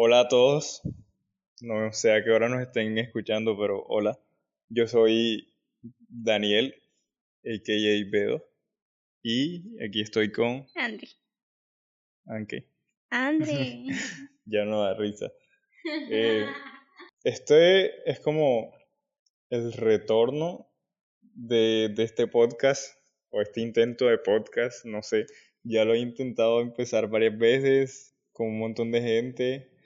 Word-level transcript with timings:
Hola 0.00 0.20
a 0.20 0.28
todos. 0.28 0.80
No 1.60 1.92
sé 1.92 2.12
a 2.12 2.22
qué 2.22 2.30
hora 2.30 2.48
nos 2.48 2.62
estén 2.62 2.96
escuchando, 2.98 3.58
pero 3.58 3.82
hola. 3.88 4.16
Yo 4.68 4.86
soy 4.86 5.52
Daniel, 5.82 6.72
a.k.a. 7.44 8.08
Bedo. 8.08 8.48
Y 9.24 9.76
aquí 9.84 10.00
estoy 10.00 10.30
con... 10.30 10.68
Andri. 10.76 11.08
Anke. 12.26 12.68
Andri. 13.10 13.88
ya 14.44 14.64
no 14.64 14.84
da 14.84 14.94
risa. 14.94 15.32
Eh, 16.12 16.46
este 17.24 18.08
es 18.08 18.20
como 18.20 18.72
el 19.50 19.72
retorno 19.72 20.70
de, 21.22 21.92
de 21.92 22.04
este 22.04 22.28
podcast 22.28 22.94
o 23.30 23.42
este 23.42 23.62
intento 23.62 24.06
de 24.06 24.18
podcast, 24.18 24.84
no 24.84 25.02
sé. 25.02 25.26
Ya 25.64 25.84
lo 25.84 25.94
he 25.94 25.98
intentado 25.98 26.60
empezar 26.60 27.08
varias 27.08 27.36
veces 27.36 28.14
con 28.30 28.46
un 28.46 28.60
montón 28.60 28.92
de 28.92 29.02
gente 29.02 29.77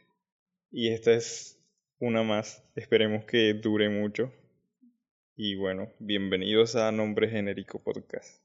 y 0.73 0.89
esta 0.89 1.13
es 1.13 1.59
una 1.99 2.23
más. 2.23 2.65
Esperemos 2.75 3.25
que 3.25 3.55
dure 3.55 3.89
mucho. 3.89 4.33
Y 5.37 5.55
bueno, 5.55 5.93
bienvenidos 5.99 6.77
a 6.77 6.91
Nombre 6.93 7.29
Genérico 7.29 7.79
Podcast. 7.83 8.41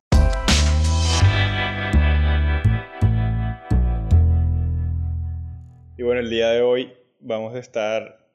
Y 5.97 6.03
bueno, 6.03 6.21
el 6.21 6.29
día 6.29 6.49
de 6.51 6.61
hoy 6.61 6.93
vamos 7.19 7.55
a 7.55 7.59
estar, 7.59 8.29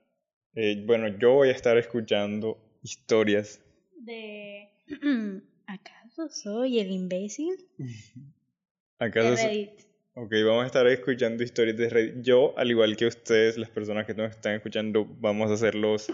eh, 0.55 0.83
bueno, 0.85 1.09
yo 1.19 1.35
voy 1.35 1.49
a 1.51 1.53
estar 1.53 1.79
escuchando 1.79 2.59
historias. 2.83 3.61
De... 3.99 4.69
¿Acaso 5.67 6.29
soy 6.29 6.81
el 6.81 6.91
imbécil? 6.91 7.55
¿Acaso 8.99 9.31
De 9.31 9.37
so- 9.37 9.47
Reddit. 9.47 9.92
Ok, 10.15 10.31
vamos 10.45 10.65
a 10.65 10.67
estar 10.67 10.87
escuchando 10.89 11.43
historias 11.43 11.77
de 11.77 11.89
Reddit. 11.89 12.23
Yo, 12.23 12.57
al 12.59 12.71
igual 12.71 12.97
que 12.97 13.07
ustedes, 13.07 13.57
las 13.57 13.71
personas 13.71 14.07
que 14.07 14.13
nos 14.13 14.31
están 14.31 14.55
escuchando, 14.55 15.07
vamos 15.07 15.51
a 15.51 15.57
ser 15.57 15.75
los 15.75 16.13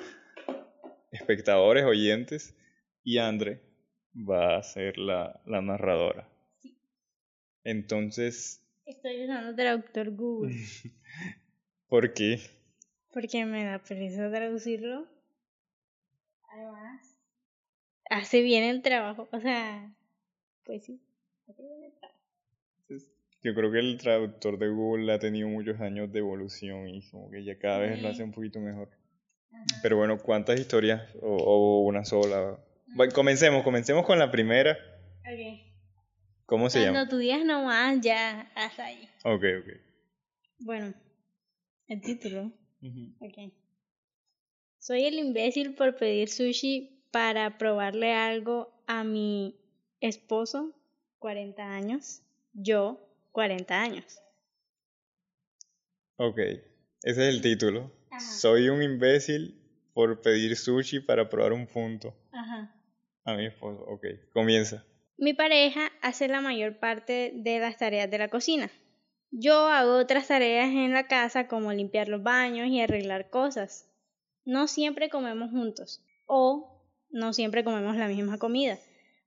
espectadores, 1.10 1.84
oyentes, 1.84 2.54
y 3.02 3.18
Andre 3.18 3.60
va 4.14 4.56
a 4.56 4.62
ser 4.62 4.98
la, 4.98 5.40
la 5.46 5.60
narradora. 5.62 6.28
Entonces, 7.64 8.62
Estoy 8.86 9.24
usando 9.24 9.54
traductor 9.54 10.10
Google 10.12 10.54
¿por 11.88 12.14
qué? 12.14 12.40
porque 13.12 13.44
me 13.44 13.64
da 13.64 13.80
pereza 13.80 14.30
traducirlo. 14.30 15.08
Además, 16.50 17.16
hace 18.10 18.42
bien 18.42 18.62
el 18.62 18.80
trabajo. 18.80 19.28
O 19.32 19.40
sea, 19.40 19.92
pues 20.64 20.84
sí. 20.84 21.00
hace 21.48 21.62
bien 21.62 21.82
el 21.82 21.92
trabajo. 21.94 21.97
Yo 23.42 23.54
creo 23.54 23.70
que 23.70 23.78
el 23.78 23.98
traductor 23.98 24.58
de 24.58 24.68
Google 24.68 25.12
ha 25.12 25.18
tenido 25.18 25.48
muchos 25.48 25.80
años 25.80 26.12
de 26.12 26.18
evolución 26.18 26.88
y 26.88 27.08
como 27.08 27.30
que 27.30 27.44
ya 27.44 27.58
cada 27.58 27.78
vez 27.78 28.00
lo 28.00 28.08
hace 28.08 28.22
un 28.24 28.32
poquito 28.32 28.58
mejor. 28.58 28.88
Pero 29.82 29.96
bueno, 29.96 30.18
¿cuántas 30.18 30.58
historias? 30.58 31.02
O, 31.22 31.36
o 31.36 31.80
una 31.84 32.04
sola. 32.04 32.58
Bueno, 32.94 33.12
comencemos, 33.12 33.62
comencemos 33.62 34.04
con 34.04 34.18
la 34.18 34.30
primera. 34.30 34.76
Ok. 35.20 35.60
¿Cómo 36.46 36.68
se 36.70 36.80
Cuando 36.80 37.00
llama? 37.00 37.08
tú 37.10 37.18
digas 37.18 37.44
nomás, 37.44 38.00
ya 38.00 38.50
hasta 38.54 38.86
ahí. 38.86 39.08
Ok, 39.24 39.44
ok. 39.60 39.72
Bueno, 40.60 40.94
el 41.86 42.00
título. 42.00 42.52
Ujú. 42.82 43.14
Ok. 43.20 43.52
Soy 44.78 45.04
el 45.04 45.14
imbécil 45.18 45.74
por 45.74 45.96
pedir 45.96 46.28
sushi 46.28 47.04
para 47.10 47.58
probarle 47.58 48.12
algo 48.14 48.72
a 48.86 49.04
mi 49.04 49.56
esposo, 50.00 50.72
40 51.18 51.62
años, 51.74 52.22
yo, 52.52 52.98
40 53.32 53.80
años. 53.80 54.20
Ok, 56.16 56.38
ese 56.38 56.62
es 57.02 57.34
el 57.34 57.40
título. 57.40 57.92
Ajá. 58.10 58.20
Soy 58.20 58.68
un 58.68 58.82
imbécil 58.82 59.60
por 59.94 60.20
pedir 60.20 60.56
sushi 60.56 61.00
para 61.00 61.28
probar 61.28 61.52
un 61.52 61.66
punto 61.66 62.14
Ajá. 62.32 62.74
a 63.24 63.34
mi 63.34 63.46
esposo. 63.46 63.84
Ok, 63.84 64.06
comienza. 64.32 64.84
Mi 65.16 65.34
pareja 65.34 65.90
hace 66.02 66.28
la 66.28 66.40
mayor 66.40 66.78
parte 66.78 67.32
de 67.34 67.58
las 67.58 67.76
tareas 67.76 68.10
de 68.10 68.18
la 68.18 68.28
cocina. 68.28 68.70
Yo 69.30 69.68
hago 69.68 69.98
otras 69.98 70.28
tareas 70.28 70.68
en 70.68 70.92
la 70.92 71.06
casa 71.06 71.48
como 71.48 71.72
limpiar 71.72 72.08
los 72.08 72.22
baños 72.22 72.68
y 72.68 72.80
arreglar 72.80 73.28
cosas. 73.28 73.90
No 74.44 74.68
siempre 74.68 75.10
comemos 75.10 75.50
juntos 75.50 76.02
o 76.26 76.82
no 77.10 77.32
siempre 77.32 77.64
comemos 77.64 77.96
la 77.96 78.08
misma 78.08 78.38
comida, 78.38 78.78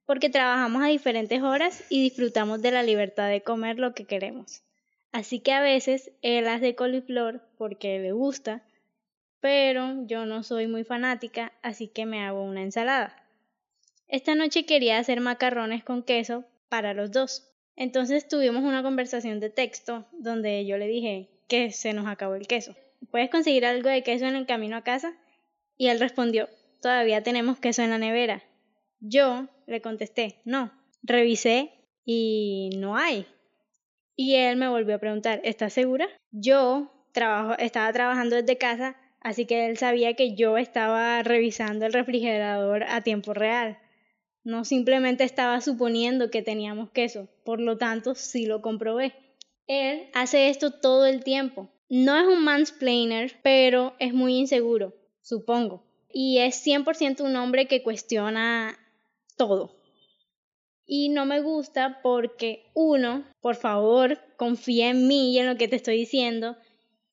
porque 0.06 0.30
trabajamos 0.30 0.82
a 0.82 0.88
diferentes 0.88 1.42
horas 1.42 1.84
y 1.88 2.02
disfrutamos 2.02 2.60
de 2.62 2.70
la 2.70 2.82
libertad 2.82 3.28
de 3.28 3.42
comer 3.42 3.78
lo 3.78 3.94
que 3.94 4.04
queremos. 4.04 4.62
Así 5.12 5.40
que 5.40 5.52
a 5.52 5.60
veces 5.60 6.10
él 6.22 6.48
hace 6.48 6.74
coliflor 6.74 7.42
porque 7.58 7.98
le 7.98 8.12
gusta, 8.12 8.62
pero 9.40 10.06
yo 10.06 10.24
no 10.24 10.42
soy 10.42 10.66
muy 10.66 10.84
fanática, 10.84 11.52
así 11.62 11.88
que 11.88 12.06
me 12.06 12.20
hago 12.24 12.42
una 12.42 12.62
ensalada. 12.62 13.16
Esta 14.08 14.34
noche 14.34 14.64
quería 14.66 14.98
hacer 14.98 15.20
macarrones 15.20 15.84
con 15.84 16.02
queso 16.02 16.44
para 16.68 16.94
los 16.94 17.12
dos. 17.12 17.48
Entonces 17.76 18.28
tuvimos 18.28 18.62
una 18.62 18.82
conversación 18.82 19.40
de 19.40 19.50
texto 19.50 20.06
donde 20.12 20.64
yo 20.66 20.78
le 20.78 20.86
dije 20.86 21.28
que 21.48 21.70
se 21.70 21.92
nos 21.92 22.06
acabó 22.06 22.34
el 22.34 22.46
queso. 22.46 22.74
¿Puedes 23.10 23.30
conseguir 23.30 23.66
algo 23.66 23.88
de 23.88 24.02
queso 24.02 24.26
en 24.26 24.36
el 24.36 24.46
camino 24.46 24.76
a 24.76 24.84
casa? 24.84 25.14
Y 25.76 25.88
él 25.88 25.98
respondió, 25.98 26.48
todavía 26.80 27.22
tenemos 27.22 27.58
queso 27.58 27.82
en 27.82 27.90
la 27.90 27.98
nevera. 27.98 28.42
Yo 29.04 29.48
le 29.66 29.80
contesté, 29.80 30.40
no. 30.44 30.70
Revisé 31.02 31.72
y 32.04 32.70
no 32.78 32.96
hay. 32.96 33.26
Y 34.14 34.36
él 34.36 34.56
me 34.56 34.68
volvió 34.68 34.94
a 34.94 35.00
preguntar, 35.00 35.40
¿estás 35.42 35.72
segura? 35.72 36.06
Yo 36.30 36.92
trabajo, 37.10 37.58
estaba 37.58 37.92
trabajando 37.92 38.36
desde 38.36 38.58
casa, 38.58 38.96
así 39.20 39.44
que 39.44 39.66
él 39.66 39.76
sabía 39.76 40.14
que 40.14 40.36
yo 40.36 40.56
estaba 40.56 41.20
revisando 41.24 41.84
el 41.84 41.92
refrigerador 41.92 42.84
a 42.84 43.00
tiempo 43.00 43.34
real. 43.34 43.76
No 44.44 44.64
simplemente 44.64 45.24
estaba 45.24 45.60
suponiendo 45.60 46.30
que 46.30 46.42
teníamos 46.42 46.90
queso, 46.90 47.28
por 47.44 47.60
lo 47.60 47.78
tanto 47.78 48.14
sí 48.14 48.46
lo 48.46 48.62
comprobé. 48.62 49.14
Él 49.66 50.10
hace 50.14 50.48
esto 50.48 50.70
todo 50.70 51.06
el 51.06 51.24
tiempo. 51.24 51.72
No 51.88 52.16
es 52.16 52.28
un 52.28 52.44
mansplainer, 52.44 53.32
pero 53.42 53.96
es 53.98 54.14
muy 54.14 54.36
inseguro, 54.36 54.94
supongo. 55.22 55.84
Y 56.08 56.38
es 56.38 56.64
100% 56.64 57.22
un 57.22 57.34
hombre 57.34 57.66
que 57.66 57.82
cuestiona 57.82 58.78
Y 60.84 61.08
no 61.08 61.26
me 61.26 61.40
gusta 61.40 62.00
porque, 62.02 62.64
uno, 62.74 63.24
por 63.40 63.56
favor, 63.56 64.18
confía 64.36 64.90
en 64.90 65.06
mí 65.08 65.32
y 65.32 65.38
en 65.38 65.46
lo 65.46 65.56
que 65.56 65.68
te 65.68 65.76
estoy 65.76 65.96
diciendo. 65.96 66.56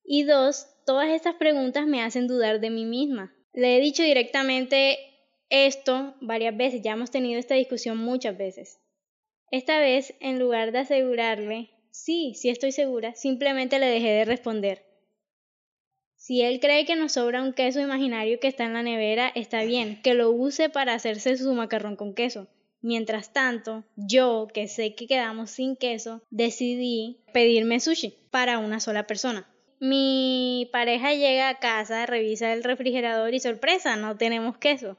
Y 0.03 0.23
dos, 0.23 0.67
todas 0.85 1.09
estas 1.09 1.35
preguntas 1.35 1.85
me 1.85 2.01
hacen 2.01 2.27
dudar 2.27 2.59
de 2.59 2.69
mí 2.69 2.85
misma. 2.85 3.33
Le 3.53 3.77
he 3.77 3.79
dicho 3.79 4.03
directamente 4.03 4.97
esto 5.49 6.15
varias 6.21 6.55
veces, 6.55 6.81
ya 6.81 6.93
hemos 6.93 7.11
tenido 7.11 7.39
esta 7.39 7.55
discusión 7.55 7.97
muchas 7.97 8.37
veces. 8.37 8.79
Esta 9.51 9.79
vez, 9.79 10.13
en 10.19 10.39
lugar 10.39 10.71
de 10.71 10.79
asegurarle, 10.79 11.71
sí, 11.91 12.33
sí 12.35 12.49
estoy 12.49 12.71
segura, 12.71 13.15
simplemente 13.15 13.79
le 13.79 13.87
dejé 13.87 14.09
de 14.09 14.25
responder. 14.25 14.88
Si 16.29 16.43
él 16.43 16.59
cree 16.59 16.85
que 16.85 16.95
nos 16.95 17.13
sobra 17.13 17.41
un 17.41 17.53
queso 17.53 17.79
imaginario 17.79 18.39
que 18.39 18.47
está 18.47 18.63
en 18.63 18.75
la 18.75 18.83
nevera, 18.83 19.31
está 19.33 19.63
bien, 19.63 19.99
que 20.03 20.13
lo 20.13 20.29
use 20.29 20.69
para 20.69 20.93
hacerse 20.93 21.35
su 21.35 21.51
macarrón 21.55 21.95
con 21.95 22.13
queso. 22.13 22.47
Mientras 22.81 23.33
tanto, 23.33 23.83
yo, 23.95 24.47
que 24.53 24.67
sé 24.67 24.93
que 24.93 25.07
quedamos 25.07 25.49
sin 25.49 25.75
queso, 25.75 26.21
decidí 26.29 27.17
pedirme 27.33 27.79
sushi 27.79 28.13
para 28.29 28.59
una 28.59 28.79
sola 28.79 29.07
persona. 29.07 29.49
Mi 29.79 30.69
pareja 30.71 31.15
llega 31.15 31.49
a 31.49 31.57
casa, 31.57 32.05
revisa 32.05 32.53
el 32.53 32.63
refrigerador 32.63 33.33
y 33.33 33.39
sorpresa, 33.39 33.95
no 33.95 34.15
tenemos 34.15 34.55
queso. 34.59 34.97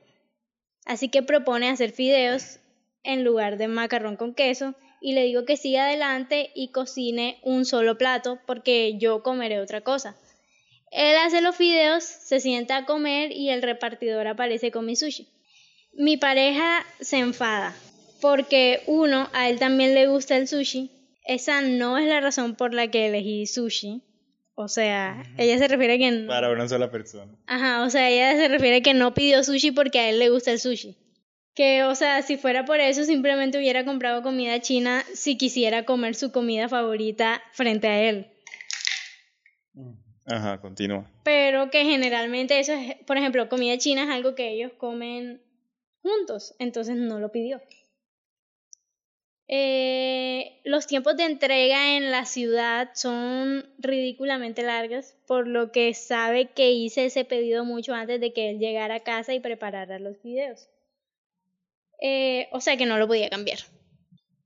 Así 0.85 1.11
que 1.11 1.23
propone 1.23 1.69
hacer 1.69 1.93
fideos 1.93 2.59
en 3.05 3.23
lugar 3.23 3.57
de 3.57 3.69
macarrón 3.69 4.17
con 4.17 4.35
queso 4.35 4.75
y 5.01 5.13
le 5.13 5.23
digo 5.23 5.45
que 5.45 5.57
siga 5.57 5.85
adelante 5.85 6.51
y 6.57 6.73
cocine 6.73 7.39
un 7.45 7.67
solo 7.67 7.97
plato 7.97 8.41
porque 8.49 8.99
yo 8.99 9.23
comeré 9.23 9.61
otra 9.61 9.83
cosa. 9.83 10.17
Él 10.91 11.17
hace 11.19 11.41
los 11.41 11.57
fideos, 11.57 12.05
se 12.05 12.41
sienta 12.41 12.79
a 12.79 12.85
comer 12.85 13.33
y 13.33 13.51
el 13.51 13.63
repartidor 13.63 14.27
aparece 14.27 14.71
con 14.71 14.87
mi 14.87 14.97
sushi. 14.97 15.29
Mi 15.93 16.17
pareja 16.17 16.85
se 17.01 17.19
enfada 17.19 17.75
porque 18.21 18.83
uno, 18.87 19.29
a 19.33 19.49
él 19.49 19.59
también 19.59 19.95
le 19.95 20.07
gusta 20.07 20.37
el 20.37 20.49
sushi. 20.49 20.91
Esa 21.25 21.63
no 21.63 21.99
es 21.99 22.07
la 22.07 22.21
razón 22.21 22.55
por 22.55 22.75
la 22.75 22.89
que 22.89 23.07
elegí 23.07 23.47
sushi. 23.47 24.03
O 24.55 24.69
sea, 24.69 25.23
ella 25.39 25.59
se 25.59 25.69
refiere 25.69 25.95
a 25.95 25.99
que 25.99 26.11
no. 26.11 26.29
Para 26.29 26.51
una 26.51 26.69
sola 26.69 26.91
persona. 26.91 27.33
Ajá, 27.47 27.83
o 27.83 27.91
sea, 27.91 28.11
ella 28.11 28.37
se 28.37 28.49
refiere 28.49 28.77
a 28.77 28.83
que 28.83 28.95
no 28.95 29.15
pidió 29.15 29.43
sushi 29.43 29.71
porque 29.71 30.01
a 30.01 30.11
él 30.11 30.19
le 30.19 30.29
gusta 30.29 30.51
el 30.53 30.61
sushi. 30.61 30.97
Que, 31.55 31.85
o 31.85 31.95
sea, 31.95 32.23
si 32.23 32.37
fuera 32.37 32.65
por 32.65 32.81
eso, 32.81 33.05
simplemente 33.05 33.59
hubiera 33.59 33.85
comprado 33.85 34.23
comida 34.23 34.61
china 34.61 35.05
si 35.15 35.37
quisiera 35.37 35.85
comer 35.85 36.15
su 36.15 36.31
comida 36.31 36.69
favorita 36.69 37.43
frente 37.53 37.89
a 37.89 38.03
él. 38.03 38.30
Ajá, 40.31 40.61
continúa. 40.61 41.11
Pero 41.25 41.71
que 41.71 41.85
generalmente 41.85 42.59
eso 42.61 42.73
es, 42.73 42.95
por 43.07 43.17
ejemplo, 43.17 43.49
comida 43.49 43.77
china 43.79 44.05
es 44.05 44.11
algo 44.11 44.35
que 44.35 44.51
ellos 44.51 44.73
comen 44.79 45.43
juntos, 46.03 46.55
entonces 46.59 46.97
no 46.97 47.19
lo 47.19 47.33
pidió. 47.33 47.61
Eh, 49.53 50.61
los 50.63 50.87
tiempos 50.87 51.17
de 51.17 51.25
entrega 51.25 51.97
en 51.97 52.13
la 52.13 52.25
ciudad 52.25 52.91
son 52.95 53.69
ridículamente 53.79 54.63
largos, 54.63 55.15
por 55.27 55.49
lo 55.49 55.73
que 55.73 55.93
sabe 55.95 56.53
que 56.53 56.71
hice 56.71 57.07
ese 57.07 57.25
pedido 57.25 57.65
mucho 57.65 57.93
antes 57.93 58.21
de 58.21 58.33
que 58.33 58.51
él 58.51 58.61
llegara 58.61 58.95
a 58.97 59.01
casa 59.01 59.35
y 59.35 59.41
preparara 59.41 59.99
los 59.99 60.23
videos. 60.23 60.69
Eh, 62.01 62.49
o 62.53 62.61
sea 62.61 62.77
que 62.77 62.87
no 62.87 62.97
lo 62.99 63.09
podía 63.09 63.29
cambiar. 63.29 63.59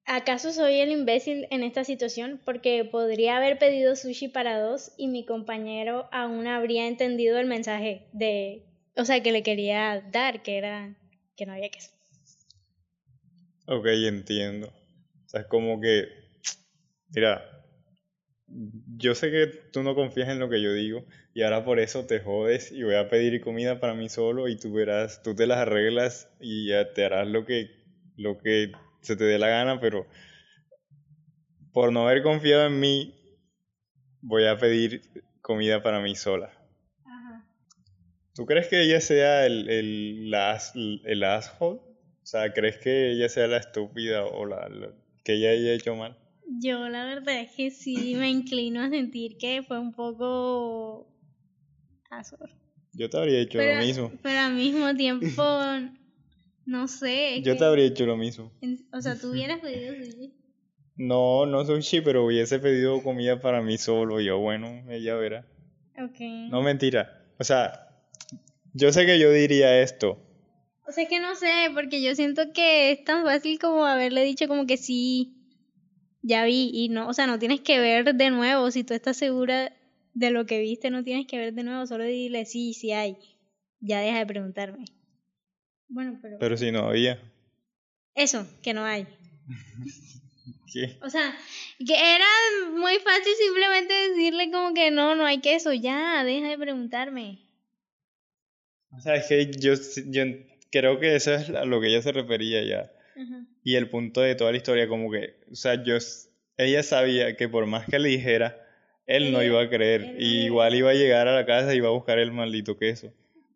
¿Acaso 0.06 0.52
soy 0.52 0.80
el 0.80 0.92
imbécil 0.92 1.46
en 1.50 1.62
esta 1.62 1.82
situación? 1.84 2.40
Porque 2.44 2.84
podría 2.84 3.38
haber 3.38 3.58
pedido 3.58 3.96
sushi 3.96 4.28
para 4.28 4.60
dos 4.60 4.92
y 4.98 5.08
mi 5.08 5.24
compañero 5.24 6.08
aún 6.12 6.46
habría 6.46 6.86
entendido 6.86 7.38
el 7.38 7.46
mensaje 7.46 8.06
de, 8.12 8.66
o 8.96 9.04
sea, 9.06 9.22
que 9.22 9.32
le 9.32 9.42
quería 9.42 10.02
dar, 10.12 10.42
que 10.42 10.58
era 10.58 10.94
que 11.36 11.46
no 11.46 11.54
había 11.54 11.70
queso. 11.70 11.90
Ok, 13.66 13.86
entiendo. 13.86 14.68
O 14.68 15.28
sea, 15.28 15.40
es 15.40 15.46
como 15.46 15.80
que, 15.80 16.06
mira, 17.14 17.42
yo 18.46 19.14
sé 19.14 19.30
que 19.30 19.46
tú 19.72 19.82
no 19.82 19.94
confías 19.94 20.28
en 20.28 20.38
lo 20.38 20.50
que 20.50 20.60
yo 20.60 20.74
digo 20.74 21.06
y 21.32 21.42
ahora 21.42 21.64
por 21.64 21.80
eso 21.80 22.04
te 22.04 22.20
jodes 22.20 22.70
y 22.70 22.82
voy 22.82 22.96
a 22.96 23.08
pedir 23.08 23.40
comida 23.40 23.80
para 23.80 23.94
mí 23.94 24.10
solo 24.10 24.48
y 24.48 24.56
tú 24.56 24.70
verás, 24.72 25.22
tú 25.22 25.34
te 25.34 25.46
las 25.46 25.58
arreglas 25.58 26.28
y 26.40 26.68
ya 26.68 26.92
te 26.92 27.06
harás 27.06 27.26
lo 27.26 27.46
que, 27.46 27.70
lo 28.16 28.36
que 28.36 28.72
se 29.04 29.16
te 29.16 29.24
dé 29.24 29.38
la 29.38 29.48
gana, 29.48 29.78
pero 29.80 30.06
por 31.72 31.92
no 31.92 32.06
haber 32.08 32.22
confiado 32.22 32.66
en 32.66 32.80
mí, 32.80 33.14
voy 34.22 34.46
a 34.46 34.56
pedir 34.56 35.02
comida 35.42 35.82
para 35.82 36.00
mí 36.00 36.14
sola. 36.16 36.52
Ajá. 37.04 37.46
¿Tú 38.34 38.46
crees 38.46 38.68
que 38.68 38.80
ella 38.82 39.00
sea 39.00 39.44
el, 39.44 39.68
el, 39.68 40.32
el 41.04 41.24
asshole? 41.24 41.80
O 41.80 42.26
sea, 42.26 42.52
¿crees 42.54 42.78
que 42.78 43.12
ella 43.12 43.28
sea 43.28 43.46
la 43.46 43.58
estúpida 43.58 44.24
o 44.24 44.46
la, 44.46 44.70
que 45.22 45.34
ella 45.34 45.50
haya 45.50 45.74
hecho 45.74 45.94
mal? 45.94 46.16
Yo 46.60 46.88
la 46.88 47.04
verdad 47.04 47.40
es 47.40 47.50
que 47.50 47.70
sí 47.70 48.14
me 48.14 48.30
inclino 48.30 48.80
a 48.80 48.88
sentir 48.88 49.36
que 49.36 49.62
fue 49.62 49.78
un 49.78 49.92
poco 49.92 51.06
asshole. 52.10 52.54
Yo 52.94 53.10
te 53.10 53.18
habría 53.18 53.40
hecho 53.40 53.58
lo 53.58 53.84
mismo. 53.84 54.12
Pero 54.22 54.38
al 54.38 54.54
mismo 54.54 54.94
tiempo 54.94 55.42
no 56.66 56.88
sé. 56.88 57.42
Yo 57.42 57.56
te 57.56 57.64
habría 57.64 57.86
hecho 57.86 58.06
lo 58.06 58.16
mismo. 58.16 58.52
O 58.92 59.00
sea, 59.00 59.16
¿tú 59.18 59.30
hubieras 59.30 59.60
pedido 59.60 59.94
sushi? 59.94 60.32
No, 60.96 61.46
no 61.46 61.64
sushi, 61.64 62.00
pero 62.00 62.24
hubiese 62.24 62.58
pedido 62.58 63.02
comida 63.02 63.40
para 63.40 63.62
mí 63.62 63.78
solo. 63.78 64.20
Y 64.20 64.26
yo, 64.26 64.38
bueno, 64.38 64.84
ella 64.90 65.14
verá. 65.16 65.46
Ok. 65.98 66.20
No, 66.50 66.62
mentira. 66.62 67.24
O 67.38 67.44
sea, 67.44 67.88
yo 68.72 68.92
sé 68.92 69.06
que 69.06 69.18
yo 69.18 69.30
diría 69.30 69.82
esto. 69.82 70.18
O 70.86 70.92
sea, 70.92 71.04
es 71.04 71.08
que 71.08 71.20
no 71.20 71.34
sé, 71.34 71.48
porque 71.74 72.02
yo 72.02 72.14
siento 72.14 72.52
que 72.52 72.92
es 72.92 73.04
tan 73.04 73.24
fácil 73.24 73.58
como 73.58 73.84
haberle 73.86 74.22
dicho 74.22 74.48
como 74.48 74.66
que 74.66 74.76
sí, 74.76 75.34
ya 76.22 76.44
vi, 76.44 76.70
y 76.72 76.88
no, 76.90 77.08
o 77.08 77.12
sea, 77.14 77.26
no 77.26 77.38
tienes 77.38 77.60
que 77.60 77.78
ver 77.78 78.14
de 78.14 78.30
nuevo. 78.30 78.70
Si 78.70 78.84
tú 78.84 78.94
estás 78.94 79.16
segura 79.16 79.72
de 80.12 80.30
lo 80.30 80.46
que 80.46 80.60
viste, 80.60 80.90
no 80.90 81.02
tienes 81.02 81.26
que 81.26 81.38
ver 81.38 81.54
de 81.54 81.64
nuevo, 81.64 81.86
solo 81.86 82.04
dile 82.04 82.44
sí, 82.44 82.74
sí 82.74 82.92
hay. 82.92 83.16
Ya 83.80 84.00
deja 84.00 84.18
de 84.18 84.26
preguntarme. 84.26 84.84
Bueno, 85.88 86.18
pero... 86.20 86.38
Pero 86.38 86.56
si 86.56 86.70
no 86.70 86.88
había. 86.88 87.20
Eso, 88.14 88.46
que 88.62 88.74
no 88.74 88.84
hay. 88.84 89.06
¿Qué? 90.72 90.98
O 91.02 91.10
sea, 91.10 91.36
que 91.78 91.94
era 91.94 92.26
muy 92.72 92.94
fácil 92.98 93.32
simplemente 93.38 93.94
decirle 94.10 94.50
como 94.50 94.74
que 94.74 94.90
no, 94.90 95.14
no 95.14 95.24
hay 95.24 95.40
queso, 95.40 95.72
ya, 95.72 96.24
deja 96.24 96.48
de 96.48 96.58
preguntarme. 96.58 97.40
O 98.90 99.00
sea, 99.00 99.16
es 99.16 99.26
que 99.26 99.50
yo, 99.58 99.74
yo 100.06 100.24
creo 100.70 100.98
que 100.98 101.14
eso 101.14 101.34
es 101.34 101.50
a 101.50 101.64
lo 101.64 101.80
que 101.80 101.88
ella 101.88 102.02
se 102.02 102.12
refería 102.12 102.62
ya. 102.64 102.90
Y 103.62 103.76
el 103.76 103.88
punto 103.88 104.20
de 104.20 104.34
toda 104.34 104.50
la 104.50 104.56
historia, 104.56 104.88
como 104.88 105.10
que, 105.10 105.36
o 105.50 105.54
sea, 105.54 105.82
yo, 105.82 105.96
ella 106.56 106.82
sabía 106.82 107.36
que 107.36 107.48
por 107.48 107.66
más 107.66 107.86
que 107.86 107.98
le 107.98 108.08
dijera, 108.08 108.60
él 109.06 109.32
no 109.32 109.42
iba 109.42 109.62
a 109.62 109.68
creer. 109.68 110.16
y 110.18 110.44
igual 110.46 110.74
iba 110.74 110.90
a 110.90 110.94
llegar 110.94 111.28
a 111.28 111.34
la 111.34 111.46
casa 111.46 111.74
y 111.74 111.78
iba 111.78 111.88
a 111.88 111.92
buscar 111.92 112.18
el 112.18 112.32
maldito 112.32 112.76
queso, 112.76 113.12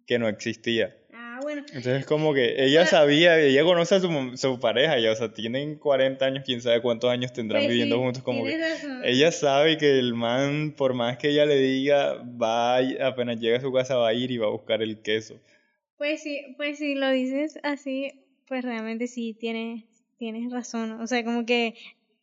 que 0.06 0.18
no 0.18 0.28
existía. 0.28 0.96
Entonces 1.46 2.06
como 2.06 2.34
que 2.34 2.64
ella 2.64 2.86
sabía, 2.86 3.38
ella 3.38 3.62
conoce 3.64 3.96
a 3.96 4.00
su, 4.00 4.36
su 4.36 4.60
pareja, 4.60 4.98
ya, 4.98 5.12
o 5.12 5.16
sea, 5.16 5.32
tienen 5.32 5.76
40 5.76 6.24
años, 6.24 6.44
quién 6.44 6.60
sabe 6.60 6.80
cuántos 6.80 7.10
años 7.10 7.32
tendrán 7.32 7.62
pues 7.62 7.70
viviendo 7.70 7.98
juntos, 7.98 8.22
como 8.22 8.44
que 8.44 8.58
ella 9.04 9.32
sabe 9.32 9.76
que 9.76 9.98
el 9.98 10.14
man, 10.14 10.74
por 10.76 10.94
más 10.94 11.18
que 11.18 11.30
ella 11.30 11.46
le 11.46 11.58
diga, 11.58 12.14
va, 12.22 12.78
apenas 13.04 13.40
llega 13.40 13.58
a 13.58 13.60
su 13.60 13.72
casa 13.72 13.96
va 13.96 14.08
a 14.08 14.14
ir 14.14 14.30
y 14.30 14.38
va 14.38 14.46
a 14.46 14.50
buscar 14.50 14.82
el 14.82 15.00
queso. 15.00 15.40
Pues 15.96 16.22
sí, 16.22 16.54
pues 16.56 16.78
si 16.78 16.94
lo 16.94 17.10
dices 17.10 17.58
así, 17.62 18.12
pues 18.46 18.64
realmente 18.64 19.06
sí 19.06 19.34
tienes, 19.38 19.84
tienes 20.16 20.50
razón, 20.52 21.00
o 21.00 21.06
sea, 21.06 21.24
como 21.24 21.44
que 21.44 21.74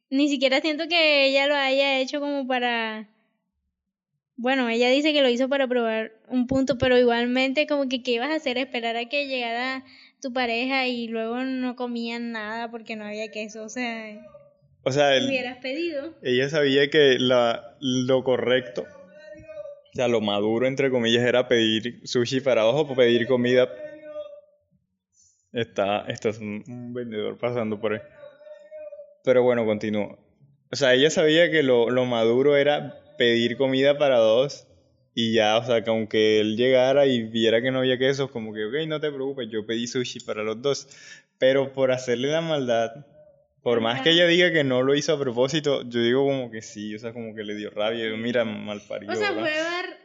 ni 0.09 0.29
siquiera 0.29 0.61
siento 0.61 0.87
que 0.87 1.27
ella 1.27 1.47
lo 1.47 1.55
haya 1.55 1.99
hecho 1.99 2.19
como 2.19 2.47
para 2.47 3.09
bueno, 4.37 4.67
ella 4.67 4.89
dice 4.89 5.13
que 5.13 5.21
lo 5.21 5.29
hizo 5.29 5.47
para 5.47 5.67
probar 5.67 6.11
un 6.27 6.47
punto, 6.47 6.77
pero 6.77 6.97
igualmente 6.97 7.67
como 7.67 7.87
que 7.87 8.03
qué 8.03 8.11
ibas 8.11 8.29
a 8.29 8.35
hacer, 8.35 8.57
esperar 8.57 8.97
a 8.97 9.05
que 9.05 9.27
llegara 9.27 9.85
tu 10.21 10.33
pareja 10.33 10.87
y 10.87 11.07
luego 11.07 11.43
no 11.43 11.75
comían 11.75 12.31
nada 12.31 12.69
porque 12.69 12.95
no 12.95 13.05
había 13.05 13.31
queso, 13.31 13.63
o 13.63 13.69
sea, 13.69 14.19
o 14.83 14.91
sea, 14.91 15.17
hubieras 15.25 15.57
pedido. 15.59 16.13
Ella 16.21 16.49
sabía 16.49 16.89
que 16.89 17.17
la, 17.17 17.77
lo 17.79 18.23
correcto, 18.23 18.83
o 18.83 19.95
sea, 19.95 20.07
lo 20.07 20.19
maduro 20.19 20.67
entre 20.67 20.91
comillas 20.91 21.23
era 21.23 21.47
pedir 21.47 22.01
sushi 22.03 22.41
para 22.41 22.63
dos 22.63 22.89
o 22.89 22.95
pedir 22.95 23.27
comida. 23.27 23.69
Está, 25.53 26.01
está 26.09 26.31
un 26.41 26.93
vendedor 26.93 27.37
pasando 27.37 27.79
por 27.79 27.93
ahí. 27.93 28.01
Pero 29.23 29.41
bueno, 29.41 29.65
continúo. 29.65 30.19
O 30.69 30.75
sea, 30.75 30.93
ella 30.93 31.09
sabía 31.09 31.49
que 31.49 31.63
lo, 31.63 31.89
lo 31.89 32.05
maduro 32.05 32.57
era 32.57 32.99
pedir 33.17 33.57
comida 33.57 33.97
para 33.97 34.17
dos 34.17 34.67
y 35.17 35.31
ya, 35.31 35.57
o 35.57 35.65
sea, 35.65 35.81
que 35.81 35.89
aunque 35.89 36.41
él 36.41 36.57
llegara 36.57 37.05
y 37.05 37.23
viera 37.23 37.61
que 37.61 37.71
no 37.71 37.79
había 37.79 37.97
queso, 37.97 38.29
como 38.29 38.53
que, 38.53 38.65
ok, 38.65 38.73
no 38.85 38.99
te 38.99 39.09
preocupes, 39.09 39.47
yo 39.49 39.65
pedí 39.65 39.87
sushi 39.87 40.19
para 40.19 40.43
los 40.43 40.61
dos. 40.61 40.89
Pero 41.37 41.71
por 41.71 41.93
hacerle 41.93 42.27
la 42.27 42.41
maldad, 42.41 43.05
por 43.63 43.79
más 43.79 44.01
que 44.01 44.11
ella 44.11 44.27
diga 44.27 44.51
que 44.51 44.65
no 44.65 44.83
lo 44.83 44.93
hizo 44.93 45.13
a 45.13 45.19
propósito, 45.19 45.83
yo 45.83 46.01
digo 46.01 46.25
como 46.25 46.51
que 46.51 46.61
sí, 46.61 46.93
o 46.95 46.99
sea, 46.99 47.13
como 47.13 47.33
que 47.33 47.43
le 47.43 47.55
dio 47.55 47.69
rabia, 47.69 48.09
mira, 48.17 48.43
mal 48.43 48.81
parido. 48.81 49.13
O 49.13 49.15
sea, 49.15 49.31
fue, 49.31 49.49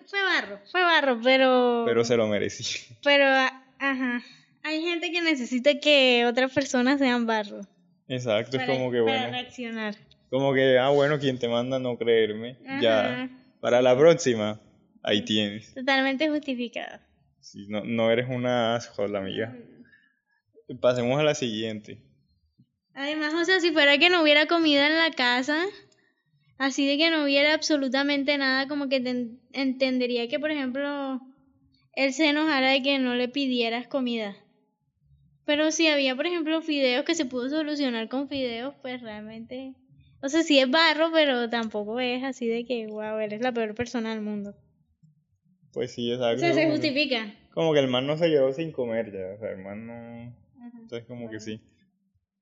fue 0.06 0.22
barro, 0.22 0.60
fue 0.70 0.80
barro, 0.80 1.20
pero... 1.22 1.82
Pero 1.86 2.04
se 2.04 2.16
lo 2.16 2.28
merecía. 2.28 2.80
Pero, 3.02 3.24
ajá, 3.26 4.22
hay 4.62 4.82
gente 4.82 5.10
que 5.10 5.22
necesita 5.22 5.80
que 5.80 6.24
otras 6.26 6.52
personas 6.52 7.00
sean 7.00 7.26
barro. 7.26 7.62
Exacto, 8.06 8.58
es 8.58 8.66
como 8.66 8.92
que 8.92 9.00
bueno. 9.00 9.18
Para 9.18 9.30
reaccionar. 9.30 9.96
Como 10.30 10.54
que, 10.54 10.78
ah, 10.78 10.90
bueno, 10.90 11.18
quien 11.18 11.38
te 11.38 11.48
manda 11.48 11.78
no 11.78 11.98
creerme. 11.98 12.56
Ya, 12.80 13.28
para 13.60 13.82
la 13.82 13.98
próxima, 13.98 14.60
ahí 15.02 15.22
tienes. 15.24 15.74
Totalmente 15.74 16.28
justificado. 16.28 17.00
Sí, 17.40 17.66
no, 17.68 17.84
no 17.84 18.10
eres 18.10 18.28
una 18.28 18.76
asshole, 18.76 19.18
amiga. 19.18 19.56
Pasemos 20.80 21.18
a 21.18 21.24
la 21.24 21.34
siguiente. 21.34 22.00
Además, 22.94 23.34
o 23.34 23.44
sea, 23.44 23.60
si 23.60 23.72
fuera 23.72 23.98
que 23.98 24.08
no 24.08 24.22
hubiera 24.22 24.46
comida 24.46 24.86
en 24.86 24.96
la 24.96 25.10
casa, 25.10 25.64
así 26.58 26.86
de 26.86 26.96
que 26.96 27.10
no 27.10 27.24
hubiera 27.24 27.54
absolutamente 27.54 28.38
nada, 28.38 28.68
como 28.68 28.88
que 28.88 29.02
entendería 29.52 30.28
que, 30.28 30.38
por 30.38 30.52
ejemplo, 30.52 31.20
él 31.94 32.12
se 32.12 32.28
enojara 32.28 32.70
de 32.70 32.82
que 32.82 32.98
no 32.98 33.16
le 33.16 33.28
pidieras 33.28 33.88
comida. 33.88 34.36
Pero 35.44 35.72
si 35.72 35.88
había, 35.88 36.14
por 36.14 36.26
ejemplo, 36.26 36.62
fideos 36.62 37.04
que 37.04 37.16
se 37.16 37.24
pudo 37.24 37.48
solucionar 37.48 38.08
con 38.08 38.28
fideos, 38.28 38.74
pues 38.82 39.00
realmente 39.00 39.74
o 40.22 40.28
sea, 40.28 40.42
sí 40.42 40.58
es 40.58 40.70
barro, 40.70 41.10
pero 41.12 41.48
tampoco 41.48 42.00
es 42.00 42.22
así 42.24 42.46
de 42.48 42.64
que, 42.64 42.86
wow, 42.86 43.18
eres 43.18 43.40
la 43.40 43.52
peor 43.52 43.74
persona 43.74 44.10
del 44.10 44.22
mundo. 44.22 44.54
Pues 45.72 45.92
sí, 45.92 46.12
exacto. 46.12 46.36
O 46.36 46.40
sea, 46.40 46.54
se 46.54 46.70
justifica. 46.70 47.34
Como 47.52 47.72
que 47.72 47.80
el 47.80 47.88
man 47.88 48.06
no 48.06 48.16
se 48.16 48.28
quedó 48.28 48.52
sin 48.52 48.72
comer 48.72 49.12
ya, 49.12 49.34
o 49.34 49.38
sea, 49.38 49.50
el 49.50 49.58
man 49.58 49.86
no... 49.86 50.36
Entonces 50.80 51.06
como 51.06 51.30
que 51.30 51.40
sí. 51.40 51.60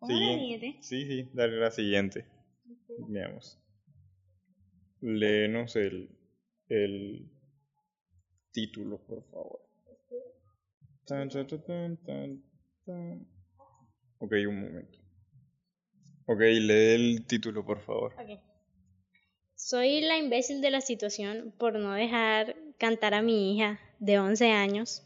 Sí, 0.07 0.77
sí, 0.81 1.07
sí, 1.07 1.29
dale 1.33 1.59
la 1.59 1.71
siguiente. 1.71 2.27
Veamos. 3.09 3.59
Léenos 5.01 5.77
el, 5.77 6.11
el 6.69 7.31
título, 8.53 8.99
por 8.99 9.25
favor. 9.25 9.61
Tan, 11.07 11.29
tan, 11.29 11.47
tan, 12.05 13.27
ok, 14.19 14.33
un 14.47 14.61
momento. 14.61 14.98
Ok, 16.31 16.41
lee 16.41 16.95
el 16.95 17.27
título, 17.27 17.65
por 17.65 17.81
favor. 17.81 18.15
Soy 19.55 20.03
la 20.03 20.19
imbécil 20.19 20.61
de 20.61 20.71
la 20.71 20.83
situación 20.83 21.55
por 21.57 21.79
no 21.79 21.95
dejar 21.95 22.55
cantar 22.79 23.15
a 23.15 23.23
mi 23.23 23.55
hija 23.57 23.81
de 23.99 24.19
11 24.19 24.53
años 24.53 25.05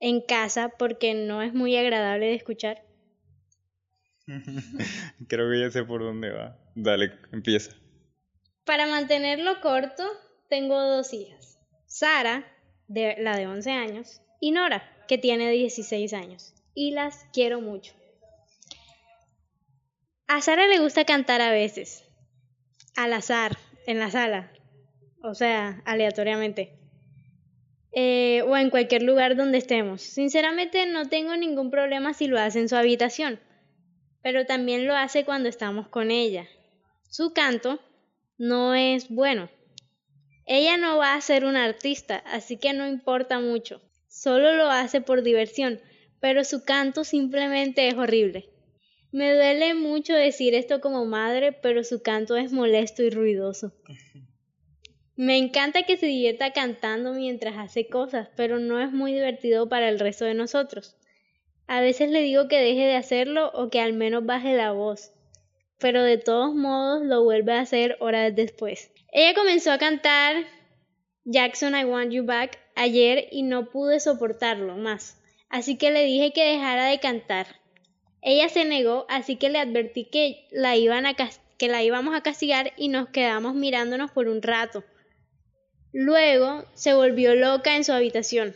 en 0.00 0.20
casa 0.20 0.72
porque 0.76 1.14
no 1.14 1.42
es 1.42 1.54
muy 1.54 1.76
agradable 1.76 2.26
de 2.26 2.34
escuchar. 2.34 2.82
Creo 5.28 5.48
que 5.48 5.60
ya 5.60 5.70
sé 5.70 5.84
por 5.84 6.02
dónde 6.02 6.32
va. 6.32 6.58
Dale, 6.74 7.12
empieza. 7.30 7.76
Para 8.64 8.88
mantenerlo 8.88 9.60
corto, 9.60 10.02
tengo 10.48 10.82
dos 10.82 11.14
hijas. 11.14 11.60
Sara, 11.86 12.44
de, 12.88 13.14
la 13.20 13.36
de 13.36 13.46
11 13.46 13.70
años, 13.70 14.22
y 14.40 14.50
Nora, 14.50 14.82
que 15.06 15.18
tiene 15.18 15.52
16 15.52 16.12
años. 16.14 16.52
Y 16.74 16.90
las 16.90 17.26
quiero 17.32 17.60
mucho. 17.60 17.97
A 20.30 20.42
Sara 20.42 20.68
le 20.68 20.78
gusta 20.78 21.06
cantar 21.06 21.40
a 21.40 21.50
veces, 21.50 22.04
al 22.96 23.14
azar, 23.14 23.56
en 23.86 23.98
la 23.98 24.10
sala, 24.10 24.52
o 25.22 25.34
sea, 25.34 25.80
aleatoriamente. 25.86 26.78
Eh, 27.92 28.42
o 28.42 28.54
en 28.54 28.68
cualquier 28.68 29.04
lugar 29.04 29.36
donde 29.36 29.56
estemos. 29.56 30.02
Sinceramente 30.02 30.84
no 30.84 31.08
tengo 31.08 31.34
ningún 31.34 31.70
problema 31.70 32.12
si 32.12 32.26
lo 32.26 32.38
hace 32.38 32.60
en 32.60 32.68
su 32.68 32.76
habitación, 32.76 33.40
pero 34.22 34.44
también 34.44 34.86
lo 34.86 34.94
hace 34.94 35.24
cuando 35.24 35.48
estamos 35.48 35.88
con 35.88 36.10
ella. 36.10 36.46
Su 37.08 37.32
canto 37.32 37.80
no 38.36 38.74
es 38.74 39.08
bueno. 39.08 39.48
Ella 40.44 40.76
no 40.76 40.98
va 40.98 41.14
a 41.14 41.20
ser 41.22 41.46
una 41.46 41.64
artista, 41.64 42.18
así 42.26 42.58
que 42.58 42.74
no 42.74 42.86
importa 42.86 43.40
mucho. 43.40 43.80
Solo 44.08 44.52
lo 44.52 44.68
hace 44.68 45.00
por 45.00 45.22
diversión, 45.22 45.80
pero 46.20 46.44
su 46.44 46.64
canto 46.64 47.04
simplemente 47.04 47.88
es 47.88 47.94
horrible. 47.94 48.57
Me 49.10 49.32
duele 49.32 49.74
mucho 49.74 50.14
decir 50.14 50.54
esto 50.54 50.80
como 50.80 51.06
madre, 51.06 51.52
pero 51.52 51.82
su 51.82 52.02
canto 52.02 52.36
es 52.36 52.52
molesto 52.52 53.02
y 53.02 53.10
ruidoso. 53.10 53.72
Me 55.16 55.36
encanta 55.36 55.82
que 55.82 55.96
se 55.96 56.06
divierta 56.06 56.52
cantando 56.52 57.12
mientras 57.12 57.56
hace 57.56 57.88
cosas, 57.88 58.28
pero 58.36 58.58
no 58.58 58.80
es 58.80 58.92
muy 58.92 59.12
divertido 59.12 59.68
para 59.68 59.88
el 59.88 59.98
resto 59.98 60.24
de 60.26 60.34
nosotros. 60.34 60.96
A 61.66 61.80
veces 61.80 62.10
le 62.10 62.22
digo 62.22 62.48
que 62.48 62.60
deje 62.60 62.82
de 62.82 62.96
hacerlo 62.96 63.50
o 63.54 63.68
que 63.68 63.80
al 63.80 63.94
menos 63.94 64.24
baje 64.24 64.54
la 64.54 64.72
voz, 64.72 65.12
pero 65.78 66.02
de 66.02 66.18
todos 66.18 66.54
modos 66.54 67.04
lo 67.04 67.24
vuelve 67.24 67.52
a 67.52 67.60
hacer 67.60 67.96
horas 68.00 68.36
después. 68.36 68.92
Ella 69.10 69.34
comenzó 69.34 69.72
a 69.72 69.78
cantar 69.78 70.46
Jackson 71.24 71.76
I 71.76 71.84
Want 71.84 72.12
You 72.12 72.24
Back 72.24 72.58
ayer 72.74 73.26
y 73.32 73.42
no 73.42 73.70
pude 73.70 74.00
soportarlo 74.00 74.76
más, 74.76 75.20
así 75.48 75.76
que 75.76 75.90
le 75.90 76.04
dije 76.04 76.32
que 76.32 76.44
dejara 76.44 76.86
de 76.86 77.00
cantar. 77.00 77.46
Ella 78.22 78.48
se 78.48 78.64
negó, 78.64 79.06
así 79.08 79.36
que 79.36 79.48
le 79.48 79.58
advertí 79.58 80.04
que 80.04 80.46
la, 80.50 80.76
íbamos 80.76 82.14
a 82.14 82.22
castigar 82.22 82.72
y 82.76 82.88
nos 82.88 83.08
quedamos 83.08 83.54
mirándonos 83.54 84.10
por 84.10 84.28
un 84.28 84.42
rato. 84.42 84.84
Luego 85.92 86.64
se 86.74 86.94
volvió 86.94 87.34
loca 87.34 87.76
en 87.76 87.84
su 87.84 87.92
habitación. 87.92 88.54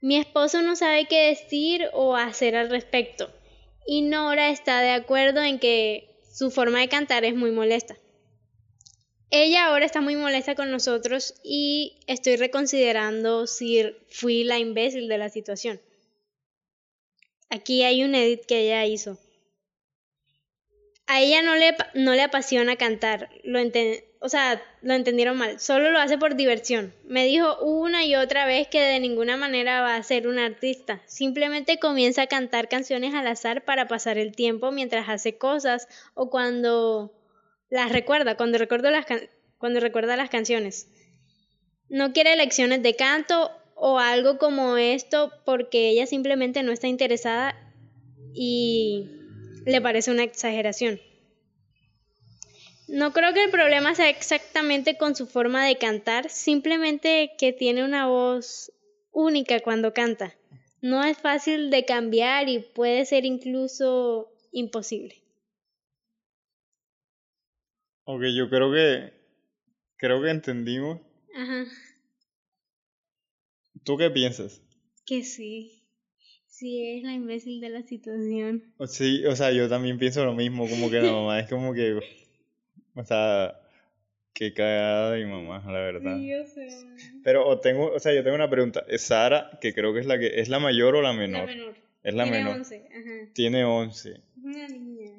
Mi 0.00 0.16
esposo 0.16 0.62
no 0.62 0.76
sabe 0.76 1.06
qué 1.06 1.28
decir 1.28 1.88
o 1.92 2.16
hacer 2.16 2.56
al 2.56 2.70
respecto, 2.70 3.30
y 3.86 4.02
Nora 4.02 4.48
está 4.48 4.80
de 4.80 4.90
acuerdo 4.90 5.42
en 5.42 5.58
que 5.58 6.08
su 6.32 6.50
forma 6.50 6.80
de 6.80 6.88
cantar 6.88 7.24
es 7.24 7.34
muy 7.34 7.50
molesta. 7.50 7.96
Ella 9.30 9.66
ahora 9.66 9.86
está 9.86 10.00
muy 10.00 10.16
molesta 10.16 10.56
con 10.56 10.72
nosotros 10.72 11.34
y 11.44 12.00
estoy 12.08 12.36
reconsiderando 12.36 13.46
si 13.46 13.82
fui 14.08 14.42
la 14.42 14.58
imbécil 14.58 15.06
de 15.06 15.18
la 15.18 15.28
situación. 15.28 15.80
Aquí 17.50 17.82
hay 17.82 18.04
un 18.04 18.14
edit 18.14 18.46
que 18.46 18.60
ella 18.60 18.86
hizo. 18.86 19.18
A 21.06 21.20
ella 21.20 21.42
no 21.42 21.56
le, 21.56 21.76
no 21.94 22.14
le 22.14 22.22
apasiona 22.22 22.76
cantar, 22.76 23.30
lo, 23.42 23.58
o 24.20 24.28
sea, 24.28 24.62
lo 24.80 24.94
entendieron 24.94 25.36
mal, 25.36 25.58
solo 25.58 25.90
lo 25.90 25.98
hace 25.98 26.18
por 26.18 26.36
diversión. 26.36 26.94
Me 27.04 27.24
dijo 27.24 27.58
una 27.64 28.04
y 28.04 28.14
otra 28.14 28.46
vez 28.46 28.68
que 28.68 28.80
de 28.80 29.00
ninguna 29.00 29.36
manera 29.36 29.80
va 29.80 29.96
a 29.96 30.02
ser 30.04 30.28
un 30.28 30.38
artista, 30.38 31.02
simplemente 31.06 31.80
comienza 31.80 32.22
a 32.22 32.26
cantar 32.28 32.68
canciones 32.68 33.12
al 33.12 33.26
azar 33.26 33.64
para 33.64 33.88
pasar 33.88 34.18
el 34.18 34.36
tiempo 34.36 34.70
mientras 34.70 35.08
hace 35.08 35.36
cosas 35.36 35.88
o 36.14 36.30
cuando 36.30 37.12
las 37.70 37.90
recuerda, 37.90 38.36
cuando, 38.36 38.58
recuerdo 38.58 38.92
las 38.92 39.06
cuando 39.58 39.80
recuerda 39.80 40.16
las 40.16 40.30
canciones. 40.30 40.88
No 41.88 42.12
quiere 42.12 42.36
lecciones 42.36 42.84
de 42.84 42.94
canto 42.94 43.50
o 43.82 43.98
algo 43.98 44.36
como 44.36 44.76
esto 44.76 45.32
porque 45.46 45.88
ella 45.88 46.06
simplemente 46.06 46.62
no 46.62 46.70
está 46.70 46.86
interesada 46.86 47.56
y 48.34 49.08
le 49.64 49.80
parece 49.80 50.10
una 50.10 50.22
exageración. 50.22 51.00
No 52.88 53.12
creo 53.12 53.32
que 53.32 53.44
el 53.44 53.50
problema 53.50 53.94
sea 53.94 54.10
exactamente 54.10 54.98
con 54.98 55.16
su 55.16 55.26
forma 55.26 55.64
de 55.64 55.78
cantar, 55.78 56.28
simplemente 56.28 57.32
que 57.38 57.54
tiene 57.54 57.82
una 57.82 58.06
voz 58.06 58.70
única 59.12 59.60
cuando 59.60 59.94
canta. 59.94 60.34
No 60.82 61.02
es 61.02 61.16
fácil 61.16 61.70
de 61.70 61.86
cambiar 61.86 62.50
y 62.50 62.58
puede 62.58 63.06
ser 63.06 63.24
incluso 63.24 64.30
imposible. 64.52 65.14
Ok, 68.04 68.22
yo 68.36 68.50
creo 68.50 68.72
que 68.72 69.12
creo 69.96 70.20
que 70.20 70.30
entendimos. 70.30 71.00
Ajá. 71.34 71.64
¿Tú 73.84 73.96
qué 73.96 74.10
piensas? 74.10 74.62
Que 75.06 75.22
sí. 75.24 75.82
Sí, 76.46 76.96
es 76.96 77.04
la 77.04 77.14
imbécil 77.14 77.60
de 77.60 77.70
la 77.70 77.82
situación. 77.82 78.74
Sí, 78.86 79.24
o 79.24 79.34
sea, 79.34 79.52
yo 79.52 79.68
también 79.68 79.98
pienso 79.98 80.24
lo 80.24 80.34
mismo, 80.34 80.68
como 80.68 80.90
que 80.90 81.00
la 81.00 81.12
mamá 81.12 81.40
es 81.40 81.48
como 81.48 81.72
que 81.72 81.98
o 82.94 83.04
sea, 83.04 83.60
qué 84.32 84.52
cagada 84.52 85.12
de 85.12 85.24
mi 85.24 85.30
mamá, 85.30 85.62
la 85.66 85.78
verdad. 85.78 86.16
Sí, 86.18 86.28
yo 86.28 86.44
sé. 86.44 86.68
Pero 87.22 87.60
tengo, 87.60 87.92
o 87.92 87.98
sea, 87.98 88.12
yo 88.14 88.22
tengo 88.22 88.36
una 88.36 88.50
pregunta. 88.50 88.84
¿Es 88.88 89.02
Sara, 89.02 89.58
que 89.60 89.72
creo 89.74 89.94
que 89.94 90.00
es 90.00 90.06
la 90.06 90.18
que 90.18 90.40
es 90.40 90.48
la 90.48 90.58
mayor 90.58 90.96
o 90.96 91.02
la 91.02 91.12
menor? 91.12 91.48
La 91.48 91.54
menor. 91.54 91.74
Es 92.02 92.14
la 92.14 92.24
Tiene 92.24 92.38
menor. 92.38 92.56
11, 92.56 92.88
ajá. 92.88 93.32
Tiene 93.34 93.64
11. 93.64 94.10
Es 94.10 94.20
una 94.42 94.68
niña. 94.68 95.12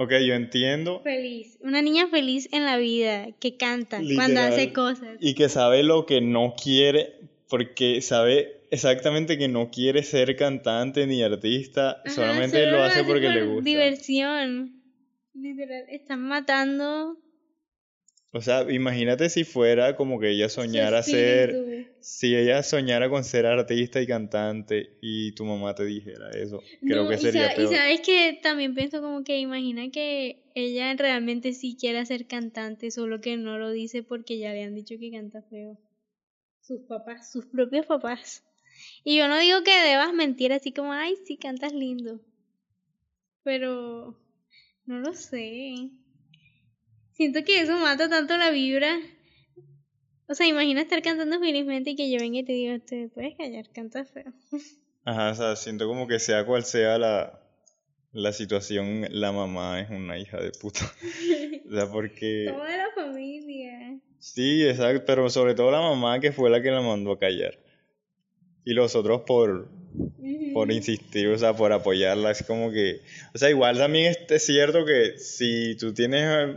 Ok, 0.00 0.12
yo 0.26 0.32
entiendo. 0.32 1.02
Feliz. 1.02 1.58
Una 1.60 1.82
niña 1.82 2.08
feliz 2.08 2.48
en 2.52 2.64
la 2.64 2.78
vida, 2.78 3.32
que 3.38 3.58
canta 3.58 4.00
cuando 4.14 4.40
hace 4.40 4.72
cosas. 4.72 5.18
Y 5.20 5.34
que 5.34 5.50
sabe 5.50 5.82
lo 5.82 6.06
que 6.06 6.22
no 6.22 6.54
quiere, 6.56 7.20
porque 7.50 8.00
sabe 8.00 8.62
exactamente 8.70 9.36
que 9.36 9.48
no 9.48 9.70
quiere 9.70 10.02
ser 10.02 10.36
cantante 10.36 11.06
ni 11.06 11.22
artista, 11.22 12.02
solamente 12.06 12.64
lo 12.70 12.82
hace 12.82 13.04
porque 13.04 13.28
le 13.28 13.44
gusta. 13.44 13.62
Diversión. 13.62 14.82
Literal, 15.34 15.84
están 15.90 16.22
matando. 16.22 17.18
O 18.32 18.40
sea, 18.40 18.72
imagínate 18.72 19.28
si 19.28 19.44
fuera 19.44 19.96
como 19.96 20.18
que 20.18 20.30
ella 20.30 20.48
soñara 20.48 21.02
ser. 21.02 21.54
Si 22.00 22.34
ella 22.34 22.62
soñara 22.62 23.10
con 23.10 23.24
ser 23.24 23.46
artista 23.46 24.00
y 24.00 24.06
cantante 24.06 24.98
y 25.02 25.32
tu 25.32 25.44
mamá 25.44 25.74
te 25.74 25.84
dijera 25.84 26.30
eso. 26.30 26.62
Creo 26.80 27.08
que 27.08 27.18
sería 27.18 27.54
peor. 27.54 27.72
Y 27.72 27.76
sabes 27.76 28.00
que 28.00 28.38
también 28.42 28.74
pienso 28.74 29.00
como 29.02 29.22
que 29.22 29.38
imagina 29.38 29.90
que 29.90 30.42
ella 30.54 30.94
realmente 30.94 31.52
sí 31.52 31.76
quiere 31.78 32.04
ser 32.06 32.26
cantante, 32.26 32.90
solo 32.90 33.20
que 33.20 33.36
no 33.36 33.58
lo 33.58 33.70
dice 33.70 34.02
porque 34.02 34.38
ya 34.38 34.52
le 34.52 34.64
han 34.64 34.74
dicho 34.74 34.94
que 34.98 35.10
canta 35.10 35.42
feo. 35.42 35.78
Sus 36.60 36.80
papás, 36.82 37.30
sus 37.30 37.46
propios 37.46 37.86
papás. 37.86 38.44
Y 39.04 39.18
yo 39.18 39.28
no 39.28 39.38
digo 39.38 39.62
que 39.62 39.82
debas 39.82 40.12
mentir 40.12 40.52
así 40.52 40.72
como, 40.72 40.92
ay, 40.92 41.16
sí, 41.26 41.36
cantas 41.36 41.72
lindo. 41.72 42.20
Pero 43.42 44.18
no 44.86 45.00
lo 45.00 45.14
sé. 45.14 45.90
Siento 47.12 47.44
que 47.44 47.60
eso 47.60 47.76
mata 47.76 48.08
tanto 48.08 48.36
la 48.36 48.50
vibra. 48.50 48.98
O 50.30 50.34
sea, 50.36 50.46
imagina 50.46 50.82
estar 50.82 51.02
cantando 51.02 51.40
felizmente 51.40 51.90
y 51.90 51.96
que 51.96 52.08
yo 52.08 52.20
venga 52.20 52.38
y 52.38 52.44
te 52.44 52.52
diga, 52.52 52.78
te 52.78 53.08
puedes 53.08 53.36
callar, 53.36 53.68
canta 53.74 54.04
feo. 54.04 54.32
Ajá, 55.04 55.30
o 55.32 55.34
sea, 55.34 55.56
siento 55.56 55.88
como 55.88 56.06
que 56.06 56.20
sea 56.20 56.46
cual 56.46 56.64
sea 56.64 56.98
la, 56.98 57.40
la 58.12 58.32
situación, 58.32 59.06
la 59.10 59.32
mamá 59.32 59.80
es 59.80 59.90
una 59.90 60.18
hija 60.18 60.40
de 60.40 60.52
puta. 60.52 60.82
o 61.68 61.74
sea, 61.74 61.90
porque... 61.90 62.46
Toda 62.48 62.76
la 62.76 62.90
familia. 62.94 63.98
Sí, 64.20 64.64
exacto, 64.68 65.02
pero 65.04 65.28
sobre 65.30 65.54
todo 65.54 65.72
la 65.72 65.80
mamá 65.80 66.20
que 66.20 66.30
fue 66.30 66.48
la 66.48 66.62
que 66.62 66.70
la 66.70 66.80
mandó 66.80 67.10
a 67.10 67.18
callar. 67.18 67.58
Y 68.64 68.74
los 68.74 68.94
otros 68.94 69.22
por, 69.22 69.68
por 70.52 70.70
insistir, 70.70 71.26
o 71.26 71.38
sea, 71.38 71.54
por 71.54 71.72
apoyarla. 71.72 72.30
Es 72.30 72.44
como 72.44 72.70
que, 72.70 73.00
o 73.34 73.38
sea, 73.38 73.50
igual 73.50 73.78
también 73.78 74.14
es, 74.28 74.46
cierto 74.46 74.84
que 74.84 75.18
si 75.18 75.74
tú 75.74 75.92
tienes 75.92 76.54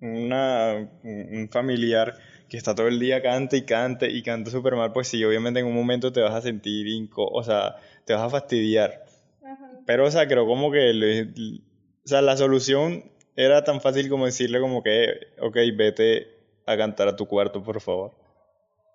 una, 0.00 0.90
un 1.02 1.50
familiar 1.52 2.29
que 2.50 2.56
está 2.56 2.74
todo 2.74 2.88
el 2.88 2.98
día 2.98 3.22
cante 3.22 3.58
y 3.58 3.62
cante 3.62 4.10
y 4.10 4.22
canta 4.22 4.50
súper 4.50 4.74
mal, 4.74 4.92
pues 4.92 5.08
sí, 5.08 5.24
obviamente 5.24 5.60
en 5.60 5.66
un 5.66 5.74
momento 5.74 6.12
te 6.12 6.20
vas 6.20 6.34
a 6.34 6.42
sentir 6.42 6.88
inco, 6.88 7.24
o 7.24 7.42
sea, 7.44 7.76
te 8.04 8.12
vas 8.12 8.22
a 8.22 8.28
fastidiar. 8.28 9.04
Pero, 9.86 10.04
o 10.04 10.10
sea, 10.10 10.26
creo 10.26 10.46
como 10.46 10.70
que, 10.70 11.30
o 12.04 12.08
sea, 12.08 12.22
la 12.22 12.36
solución 12.36 13.04
era 13.36 13.62
tan 13.62 13.80
fácil 13.80 14.08
como 14.08 14.26
decirle 14.26 14.60
como 14.60 14.82
que, 14.82 15.28
ok, 15.40 15.56
vete 15.76 16.26
a 16.66 16.76
cantar 16.76 17.08
a 17.08 17.16
tu 17.16 17.26
cuarto, 17.26 17.62
por 17.62 17.80
favor. 17.80 18.12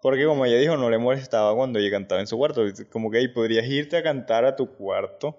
Porque 0.01 0.25
como 0.25 0.45
ella 0.45 0.57
dijo, 0.57 0.75
no 0.75 0.89
le 0.89 0.97
molestaba 0.97 1.55
cuando 1.55 1.79
ella 1.79 1.91
cantaba 1.91 2.21
en 2.21 2.27
su 2.27 2.37
cuarto. 2.37 2.63
Como 2.91 3.09
que 3.09 3.27
podrías 3.29 3.65
irte 3.67 3.97
a 3.97 4.03
cantar 4.03 4.45
a 4.45 4.55
tu 4.55 4.67
cuarto, 4.75 5.37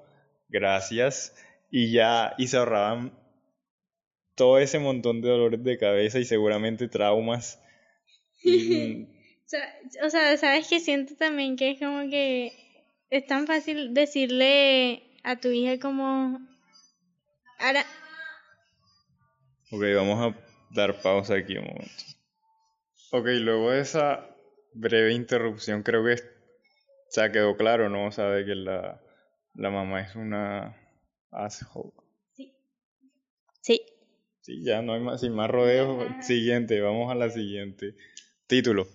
gracias, 0.48 1.36
y 1.70 1.92
ya, 1.92 2.34
y 2.38 2.48
se 2.48 2.56
ahorraban 2.56 3.12
todo 4.34 4.58
ese 4.58 4.78
montón 4.78 5.20
de 5.20 5.28
dolores 5.28 5.62
de 5.62 5.78
cabeza 5.78 6.18
y 6.18 6.24
seguramente 6.24 6.88
traumas. 6.88 7.60
o 10.02 10.10
sea, 10.10 10.36
sabes 10.36 10.68
que 10.68 10.80
siento 10.80 11.14
también 11.16 11.56
que 11.56 11.72
es 11.72 11.78
como 11.78 12.08
que 12.10 12.52
es 13.10 13.26
tan 13.26 13.46
fácil 13.46 13.94
decirle 13.94 15.02
a 15.22 15.36
tu 15.36 15.48
hija 15.48 15.78
como... 15.78 16.38
Ahora... 17.58 17.84
Ok, 19.70 19.82
vamos 19.94 20.20
a 20.20 20.74
dar 20.74 21.00
pausa 21.02 21.34
aquí 21.34 21.56
un 21.56 21.66
momento. 21.66 22.04
Ok, 23.12 23.26
luego 23.40 23.70
de 23.70 23.80
esa 23.80 24.28
breve 24.74 25.12
interrupción, 25.12 25.82
creo 25.82 26.04
que 26.04 26.16
ya 27.14 27.32
quedó 27.32 27.56
claro, 27.56 27.88
¿no? 27.88 28.06
O 28.06 28.12
sea, 28.12 28.26
de 28.30 28.44
que 28.44 28.54
la, 28.54 29.00
la 29.54 29.70
mamá 29.70 30.02
es 30.02 30.14
una 30.14 30.76
asshole. 31.30 31.92
Sí. 33.60 33.82
Sí, 34.40 34.62
ya 34.62 34.80
no 34.82 34.94
hay 34.94 35.00
más, 35.00 35.20
sin 35.20 35.34
más 35.34 35.50
rodeos. 35.50 36.24
Siguiente, 36.24 36.80
vamos 36.80 37.10
a 37.10 37.16
la 37.16 37.30
siguiente. 37.30 37.96
Título. 38.46 38.86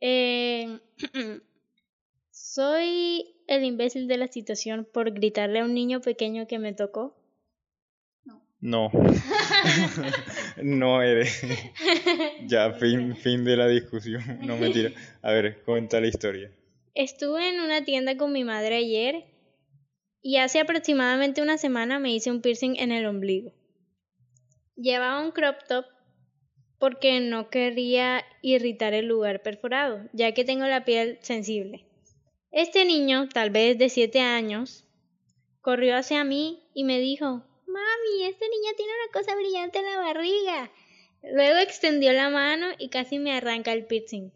Eh, 0.00 0.78
soy 2.30 3.36
el 3.46 3.64
imbécil 3.64 4.06
de 4.06 4.18
la 4.18 4.28
situación 4.28 4.86
por 4.92 5.12
gritarle 5.12 5.60
a 5.60 5.64
un 5.64 5.74
niño 5.74 6.00
pequeño 6.00 6.46
que 6.46 6.58
me 6.58 6.74
tocó. 6.74 7.16
No. 8.60 8.90
no 10.62 11.02
eres. 11.02 11.42
ya, 12.46 12.72
fin, 12.72 13.16
fin 13.16 13.44
de 13.44 13.56
la 13.56 13.68
discusión. 13.68 14.22
No 14.42 14.56
mentira. 14.56 14.90
A 15.22 15.32
ver, 15.32 15.62
cuenta 15.62 16.00
la 16.00 16.08
historia. 16.08 16.50
Estuve 16.94 17.48
en 17.48 17.60
una 17.60 17.84
tienda 17.84 18.16
con 18.16 18.32
mi 18.32 18.44
madre 18.44 18.76
ayer 18.76 19.24
y 20.20 20.36
hace 20.36 20.60
aproximadamente 20.60 21.40
una 21.40 21.56
semana 21.56 21.98
me 21.98 22.12
hice 22.12 22.30
un 22.30 22.42
piercing 22.42 22.76
en 22.78 22.92
el 22.92 23.06
ombligo. 23.06 23.52
Llevaba 24.74 25.22
un 25.22 25.30
crop 25.30 25.56
top 25.68 25.86
porque 26.78 27.20
no 27.20 27.50
quería 27.50 28.24
irritar 28.42 28.94
el 28.94 29.06
lugar 29.06 29.42
perforado, 29.42 30.08
ya 30.12 30.32
que 30.32 30.44
tengo 30.44 30.66
la 30.66 30.84
piel 30.84 31.18
sensible. 31.22 31.84
Este 32.50 32.84
niño, 32.84 33.28
tal 33.28 33.50
vez 33.50 33.76
de 33.78 33.88
siete 33.88 34.20
años, 34.20 34.84
corrió 35.60 35.96
hacia 35.96 36.24
mí 36.24 36.62
y 36.72 36.84
me 36.84 36.98
dijo 36.98 37.26
Mami, 37.66 38.24
este 38.24 38.46
niño 38.48 38.72
tiene 38.76 38.92
una 39.04 39.12
cosa 39.12 39.36
brillante 39.36 39.78
en 39.80 39.84
la 39.84 40.00
barriga. 40.00 40.72
Luego 41.22 41.58
extendió 41.58 42.12
la 42.12 42.30
mano 42.30 42.66
y 42.78 42.88
casi 42.88 43.18
me 43.18 43.32
arranca 43.32 43.72
el 43.72 43.84
piercing. 43.84 44.30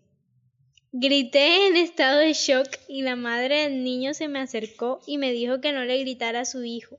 Grité 0.93 1.69
en 1.69 1.77
estado 1.77 2.19
de 2.19 2.35
shock 2.35 2.69
y 2.87 3.03
la 3.03 3.17
madre 3.17 3.63
del 3.63 3.83
niño 3.83 4.13
se 4.13 4.29
me 4.29 4.41
acercó 4.41 5.01
y 5.07 5.17
me 5.17 5.33
dijo 5.33 5.61
que 5.61 5.73
no 5.73 5.85
le 5.85 5.99
gritara 6.01 6.41
a 6.41 6.45
su 6.45 6.65
hijo. 6.65 6.99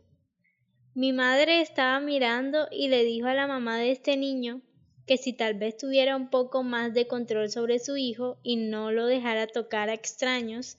Mi 0.96 1.14
madre 1.14 1.62
estaba 1.62 2.00
mirando 2.00 2.68
y 2.72 2.88
le 2.88 3.04
dijo 3.04 3.28
a 3.28 3.36
la 3.36 3.46
mamá 3.46 3.78
de 3.78 3.92
este 3.92 4.18
niño 4.18 4.62
que 5.06 5.18
si 5.18 5.34
tal 5.34 5.56
vez 5.56 5.78
tuviera 5.78 6.16
un 6.16 6.30
poco 6.30 6.64
más 6.64 6.94
de 6.94 7.08
control 7.08 7.50
sobre 7.50 7.80
su 7.80 7.98
hijo 7.98 8.38
y 8.44 8.56
no 8.56 8.92
lo 8.92 9.06
dejara 9.06 9.48
tocar 9.48 9.90
a 9.90 9.94
extraños, 9.94 10.78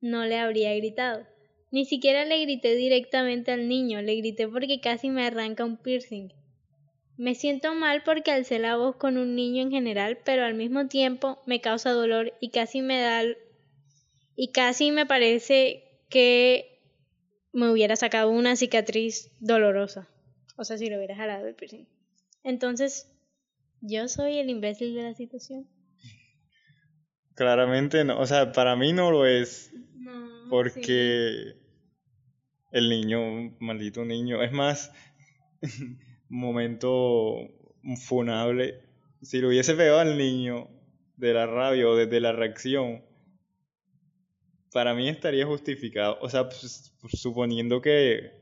no 0.00 0.24
le 0.26 0.38
habría 0.38 0.74
gritado. 0.74 1.26
Ni 1.70 1.86
siquiera 1.86 2.24
le 2.24 2.40
grité 2.42 2.74
directamente 2.74 3.50
al 3.50 3.68
niño, 3.68 4.02
le 4.02 4.16
grité 4.16 4.46
porque 4.46 4.80
casi 4.80 5.08
me 5.08 5.26
arranca 5.26 5.64
un 5.64 5.78
piercing. 5.78 6.32
Me 7.16 7.34
siento 7.34 7.74
mal 7.74 8.02
porque 8.02 8.30
alcé 8.30 8.58
la 8.58 8.76
voz 8.76 8.96
con 8.96 9.16
un 9.16 9.34
niño 9.34 9.62
en 9.62 9.70
general, 9.70 10.18
pero 10.24 10.44
al 10.44 10.54
mismo 10.54 10.88
tiempo 10.88 11.38
me 11.46 11.60
causa 11.60 11.92
dolor 11.92 12.34
y 12.40 12.50
casi 12.50 12.82
me 12.82 13.00
da 13.00 13.22
y 14.34 14.48
casi 14.48 14.90
me 14.90 15.06
parece 15.06 15.84
que 16.08 16.80
me 17.52 17.70
hubiera 17.70 17.96
sacado 17.96 18.30
una 18.30 18.56
cicatriz 18.56 19.30
dolorosa. 19.40 20.08
O 20.56 20.64
sea, 20.64 20.78
si 20.78 20.88
lo 20.88 20.96
hubiera 20.96 21.16
jalado 21.16 21.46
el 21.46 21.54
piercing. 21.54 21.86
Entonces, 22.42 23.11
yo 23.82 24.08
soy 24.08 24.38
el 24.38 24.48
imbécil 24.48 24.94
de 24.94 25.02
la 25.02 25.14
situación. 25.14 25.68
Claramente 27.34 28.04
no, 28.04 28.18
o 28.18 28.26
sea, 28.26 28.52
para 28.52 28.76
mí 28.76 28.92
no 28.92 29.10
lo 29.10 29.26
es. 29.26 29.72
porque 30.48 31.56
el 32.70 32.88
niño, 32.88 33.54
maldito 33.60 34.04
niño. 34.04 34.42
Es 34.42 34.52
más, 34.52 34.92
momento 36.28 37.36
funable. 38.06 38.80
Si 39.20 39.40
lo 39.40 39.48
hubiese 39.48 39.74
pegado 39.74 40.00
al 40.00 40.16
niño 40.16 40.68
de 41.16 41.34
la 41.34 41.46
rabia 41.46 41.88
o 41.88 41.96
desde 41.96 42.20
la 42.20 42.32
reacción, 42.32 43.04
para 44.72 44.94
mí 44.94 45.08
estaría 45.08 45.46
justificado. 45.46 46.18
O 46.20 46.28
sea, 46.28 46.48
pues, 46.48 46.94
suponiendo 47.12 47.80
que, 47.80 48.32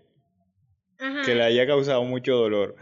que 1.25 1.35
le 1.35 1.43
haya 1.43 1.67
causado 1.67 2.05
mucho 2.05 2.35
dolor. 2.35 2.77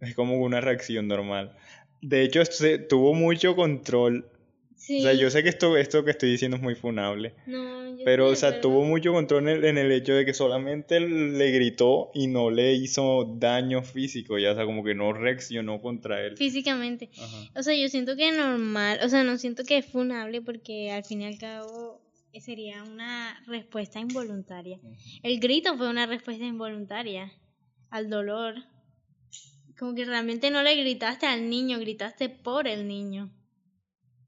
Es 0.00 0.14
como 0.14 0.38
una 0.38 0.60
reacción 0.60 1.08
normal. 1.08 1.56
De 2.02 2.22
hecho, 2.22 2.44
se, 2.44 2.78
tuvo 2.78 3.14
mucho 3.14 3.56
control 3.56 4.30
o 4.76 5.02
sea, 5.02 5.14
yo 5.14 5.30
sé 5.30 5.42
que 5.42 5.48
esto, 5.48 5.76
esto 5.76 6.04
que 6.04 6.12
estoy 6.12 6.30
diciendo 6.30 6.56
es 6.56 6.62
muy 6.62 6.76
funable. 6.76 7.34
No, 7.46 7.96
pero, 8.04 8.28
o 8.28 8.36
sea, 8.36 8.60
tuvo 8.60 8.84
mucho 8.84 9.12
control 9.12 9.48
en 9.48 9.78
el, 9.78 9.90
hecho 9.90 10.14
de 10.14 10.24
que 10.24 10.32
solamente 10.32 11.00
le 11.00 11.50
gritó 11.50 12.10
y 12.14 12.28
no 12.28 12.50
le 12.50 12.74
hizo 12.74 13.24
daño 13.38 13.82
físico, 13.82 14.38
ya, 14.38 14.52
o 14.52 14.54
sea, 14.54 14.64
como 14.64 14.84
que 14.84 14.94
no 14.94 15.12
reaccionó 15.12 15.80
contra 15.80 16.24
él. 16.24 16.36
Físicamente. 16.36 17.10
O 17.56 17.62
sea, 17.62 17.74
yo 17.74 17.88
siento 17.88 18.16
que 18.16 18.28
es 18.28 18.36
normal, 18.36 19.00
o 19.02 19.08
sea, 19.08 19.24
no 19.24 19.38
siento 19.38 19.64
que 19.64 19.78
es 19.78 19.86
funable 19.86 20.40
porque 20.40 20.92
al 20.92 21.04
fin 21.04 21.22
y 21.22 21.26
al 21.26 21.38
cabo 21.38 22.00
sería 22.38 22.84
una 22.84 23.42
respuesta 23.46 23.98
involuntaria. 23.98 24.78
El 25.22 25.40
grito 25.40 25.76
fue 25.76 25.88
una 25.88 26.06
respuesta 26.06 26.44
involuntaria 26.44 27.32
al 27.90 28.08
dolor. 28.08 28.54
Como 29.78 29.94
que 29.94 30.04
realmente 30.04 30.50
no 30.50 30.62
le 30.62 30.74
gritaste 30.76 31.26
al 31.26 31.50
niño, 31.50 31.78
gritaste 31.78 32.28
por 32.28 32.66
el 32.66 32.88
niño. 32.88 33.30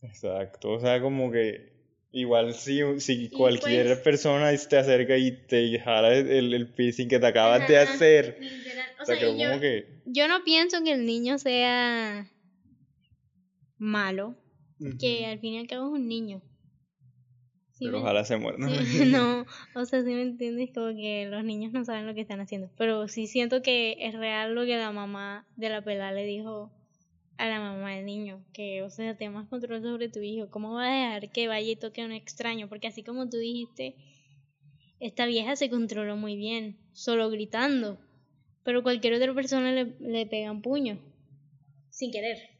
Exacto, 0.02 0.72
o 0.72 0.80
sea, 0.80 1.00
como 1.00 1.30
que 1.30 1.72
igual 2.12 2.54
si, 2.54 2.80
si 3.00 3.28
cualquier 3.30 3.86
pues 3.86 3.98
persona 3.98 4.50
te 4.56 4.78
acerca 4.78 5.16
y 5.16 5.32
te 5.46 5.78
jala 5.80 6.14
el, 6.14 6.54
el 6.54 6.68
piercing 6.68 7.08
que 7.08 7.18
te 7.18 7.26
acabas 7.26 7.66
de 7.68 7.78
hacer, 7.78 8.38
o, 9.00 9.04
sea, 9.04 9.20
yo, 9.20 9.28
como 9.36 9.60
que... 9.60 10.02
yo 10.06 10.28
no 10.28 10.44
pienso 10.44 10.82
que 10.82 10.92
el 10.92 11.04
niño 11.04 11.38
sea 11.38 12.30
malo, 13.76 14.36
que 15.00 15.26
al 15.26 15.38
fin 15.40 15.54
y 15.54 15.58
al 15.58 15.66
cabo 15.66 15.86
es 15.88 16.00
un 16.00 16.08
niño. 16.08 16.42
Pero 17.78 18.00
ojalá 18.00 18.24
se 18.24 18.36
muera. 18.36 18.58
no, 18.58 18.66
o 19.74 19.84
sea, 19.84 20.02
si 20.02 20.08
me 20.08 20.22
entiendes, 20.22 20.70
como 20.74 20.88
que 20.88 21.26
los 21.30 21.44
niños 21.44 21.72
no 21.72 21.84
saben 21.84 22.06
lo 22.06 22.14
que 22.14 22.20
están 22.20 22.40
haciendo. 22.40 22.70
Pero 22.76 23.08
sí 23.08 23.26
siento 23.26 23.62
que 23.62 23.96
es 24.00 24.14
real 24.14 24.54
lo 24.54 24.64
que 24.64 24.76
la 24.76 24.92
mamá 24.92 25.46
de 25.56 25.68
la 25.68 25.82
pelada 25.82 26.12
le 26.12 26.24
dijo 26.24 26.70
a 27.36 27.46
la 27.48 27.60
mamá 27.60 27.94
del 27.94 28.04
niño, 28.04 28.44
que, 28.52 28.82
o 28.82 28.90
sea, 28.90 29.16
tengas 29.16 29.34
más 29.34 29.48
control 29.48 29.82
sobre 29.82 30.08
tu 30.08 30.20
hijo. 30.20 30.50
¿Cómo 30.50 30.74
va 30.74 30.88
a 30.88 30.92
dejar 30.92 31.30
que 31.30 31.46
vaya 31.46 31.70
y 31.70 31.76
toque 31.76 32.02
a 32.02 32.06
un 32.06 32.12
extraño? 32.12 32.68
Porque 32.68 32.88
así 32.88 33.04
como 33.04 33.28
tú 33.28 33.38
dijiste, 33.38 33.94
esta 34.98 35.26
vieja 35.26 35.54
se 35.54 35.70
controló 35.70 36.16
muy 36.16 36.36
bien, 36.36 36.78
solo 36.92 37.30
gritando. 37.30 37.98
Pero 38.64 38.82
cualquier 38.82 39.14
otra 39.14 39.32
persona 39.34 39.72
le, 39.72 39.94
le 40.00 40.26
pega 40.26 40.50
un 40.50 40.62
puño, 40.62 40.98
sin 41.90 42.10
querer. 42.10 42.57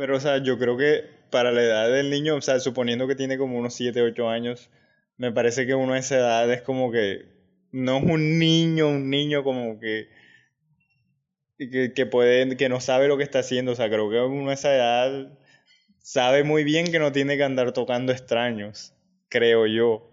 Pero, 0.00 0.16
o 0.16 0.20
sea, 0.20 0.42
yo 0.42 0.58
creo 0.58 0.78
que 0.78 1.04
para 1.28 1.52
la 1.52 1.62
edad 1.62 1.92
del 1.92 2.08
niño, 2.08 2.36
o 2.36 2.40
sea, 2.40 2.58
suponiendo 2.58 3.06
que 3.06 3.14
tiene 3.14 3.36
como 3.36 3.58
unos 3.58 3.74
7, 3.74 4.00
8 4.00 4.30
años, 4.30 4.70
me 5.18 5.30
parece 5.30 5.66
que 5.66 5.74
uno 5.74 5.92
a 5.92 5.98
esa 5.98 6.16
edad 6.16 6.50
es 6.50 6.62
como 6.62 6.90
que 6.90 7.26
no 7.70 7.98
es 7.98 8.04
un 8.04 8.38
niño, 8.38 8.88
un 8.88 9.10
niño 9.10 9.44
como 9.44 9.78
que 9.78 10.08
que, 11.58 11.92
que, 11.92 12.06
puede, 12.06 12.56
que 12.56 12.70
no 12.70 12.80
sabe 12.80 13.08
lo 13.08 13.18
que 13.18 13.24
está 13.24 13.40
haciendo. 13.40 13.72
O 13.72 13.74
sea, 13.74 13.90
creo 13.90 14.08
que 14.08 14.18
uno 14.20 14.48
a 14.48 14.54
esa 14.54 14.74
edad 14.74 15.38
sabe 15.98 16.44
muy 16.44 16.64
bien 16.64 16.90
que 16.90 16.98
no 16.98 17.12
tiene 17.12 17.36
que 17.36 17.44
andar 17.44 17.72
tocando 17.72 18.10
extraños, 18.10 18.94
creo 19.28 19.66
yo. 19.66 20.10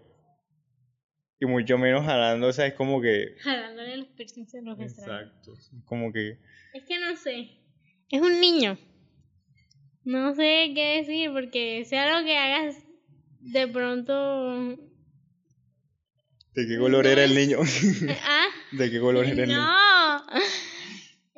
Y 1.40 1.46
mucho 1.46 1.78
menos 1.78 2.04
jalando, 2.04 2.48
o 2.48 2.52
sea, 2.52 2.66
es 2.66 2.74
como 2.74 3.00
que... 3.00 3.36
Jalándole 3.38 3.96
los 3.96 4.08
piercings 4.08 4.54
a 4.54 4.60
los 4.60 4.78
extraños. 4.78 5.32
Exacto, 5.38 5.54
como 5.86 6.12
que... 6.12 6.36
Es 6.74 6.84
que 6.84 6.98
no 6.98 7.16
sé, 7.16 7.52
es 8.10 8.20
un 8.20 8.38
niño. 8.38 8.76
No 10.08 10.34
sé 10.34 10.72
qué 10.74 11.02
decir, 11.02 11.30
porque 11.34 11.84
sea 11.84 12.18
lo 12.18 12.24
que 12.24 12.34
hagas, 12.34 12.76
de 13.40 13.68
pronto... 13.68 14.78
¿De 16.54 16.66
qué 16.66 16.78
color 16.78 17.06
era 17.06 17.24
el 17.24 17.34
niño? 17.34 17.58
¿Ah? 18.24 18.46
¿De 18.72 18.90
qué 18.90 19.00
color 19.00 19.26
era 19.26 19.42
el 19.42 19.48
niño? 19.48 19.60
No. 19.60 20.26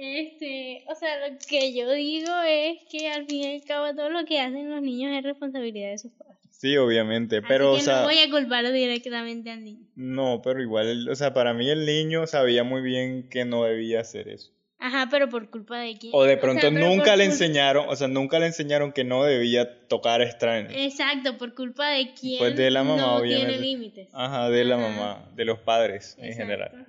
Este, 0.03 0.85
o 0.89 0.95
sea, 0.95 1.29
lo 1.29 1.37
que 1.47 1.75
yo 1.75 1.91
digo 1.91 2.33
es 2.49 2.79
que 2.91 3.11
al 3.11 3.27
fin 3.27 3.43
y 3.43 3.55
al 3.57 3.65
cabo 3.65 3.95
todo 3.95 4.09
lo 4.09 4.25
que 4.25 4.41
hacen 4.41 4.71
los 4.71 4.81
niños 4.81 5.13
es 5.15 5.25
responsabilidad 5.25 5.91
de 5.91 5.99
sus 5.99 6.13
padres. 6.13 6.39
Sí, 6.49 6.75
obviamente, 6.79 7.43
pero 7.43 7.73
o 7.73 7.79
sea, 7.81 7.99
no 7.99 8.05
voy 8.05 8.19
a 8.19 8.31
culpar 8.31 8.73
directamente 8.73 9.51
al 9.51 9.63
niño. 9.63 9.87
No, 9.97 10.41
pero 10.43 10.63
igual, 10.63 11.07
o 11.07 11.15
sea, 11.15 11.35
para 11.35 11.53
mí 11.53 11.69
el 11.69 11.85
niño 11.85 12.27
sabía 12.27 12.65
muy 12.65 12.81
bien 12.81 13.29
que 13.29 13.45
no 13.45 13.65
debía 13.65 14.01
hacer 14.01 14.29
eso. 14.29 14.53
Ajá, 14.91 15.09
pero 15.09 15.29
por 15.29 15.49
culpa 15.51 15.79
de 15.79 15.97
quién. 15.97 16.13
O 16.13 16.25
de 16.25 16.37
pronto 16.37 16.69
nunca 16.73 17.15
le 17.15 17.25
enseñaron, 17.25 17.89
o 17.89 17.95
sea, 17.95 18.09
nunca 18.09 18.41
le 18.41 18.47
enseñaron 18.47 18.91
que 18.93 19.05
no 19.05 19.23
debía 19.23 19.87
tocar 19.87 20.21
extraños. 20.21 20.73
Exacto, 20.75 21.39
por 21.39 21.55
culpa 21.55 21.91
de 21.91 22.13
quién. 22.13 22.39
Pues 22.39 22.57
de 22.57 22.73
la 22.73 22.83
mamá, 22.83 23.19
no 23.19 23.23
tiene 23.23 23.59
límites. 23.59 24.09
Ajá, 24.13 24.51
de 24.51 24.65
la 24.65 24.77
mamá, 24.77 25.31
de 25.37 25.45
los 25.45 25.61
padres 25.61 26.17
en 26.19 26.35
general. 26.35 26.89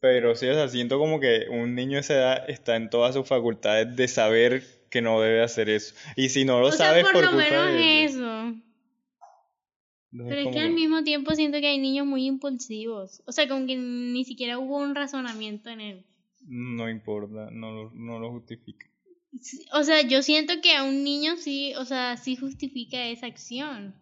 Pero 0.00 0.34
sí, 0.34 0.48
o 0.48 0.54
sea, 0.54 0.68
siento 0.68 0.98
como 0.98 1.20
que 1.20 1.48
un 1.50 1.74
niño 1.74 1.96
de 1.96 2.00
esa 2.00 2.14
edad 2.14 2.50
está 2.50 2.76
en 2.76 2.88
todas 2.88 3.14
sus 3.14 3.28
facultades 3.28 3.94
de 3.94 4.08
saber 4.08 4.62
que 4.90 5.02
no 5.02 5.20
debe 5.20 5.42
hacer 5.42 5.68
eso. 5.68 5.94
Y 6.16 6.30
si 6.30 6.46
no 6.46 6.60
lo 6.60 6.72
sabes 6.72 7.04
por, 7.04 7.12
por 7.12 7.24
lo 7.24 7.32
menos 7.32 7.70
eso. 7.76 8.54
Pero 10.12 10.34
es 10.34 10.48
que 10.48 10.60
al 10.60 10.70
mismo 10.70 11.04
tiempo 11.04 11.34
siento 11.34 11.60
que 11.60 11.66
hay 11.66 11.78
niños 11.78 12.06
muy 12.06 12.24
impulsivos. 12.24 13.22
O 13.26 13.32
sea, 13.32 13.46
como 13.46 13.66
que 13.66 13.76
ni 13.76 14.24
siquiera 14.24 14.58
hubo 14.58 14.78
un 14.78 14.94
razonamiento 14.94 15.68
en 15.68 15.80
él. 15.82 16.06
No 16.52 16.90
importa, 16.90 17.48
no, 17.52 17.90
no 17.94 18.18
lo 18.18 18.32
justifica. 18.32 18.86
O 19.72 19.84
sea, 19.84 20.02
yo 20.02 20.22
siento 20.22 20.54
que 20.60 20.74
a 20.74 20.82
un 20.82 21.04
niño 21.04 21.36
sí, 21.36 21.74
o 21.76 21.84
sea, 21.84 22.16
sí 22.16 22.34
justifica 22.34 23.06
esa 23.06 23.26
acción. 23.26 23.94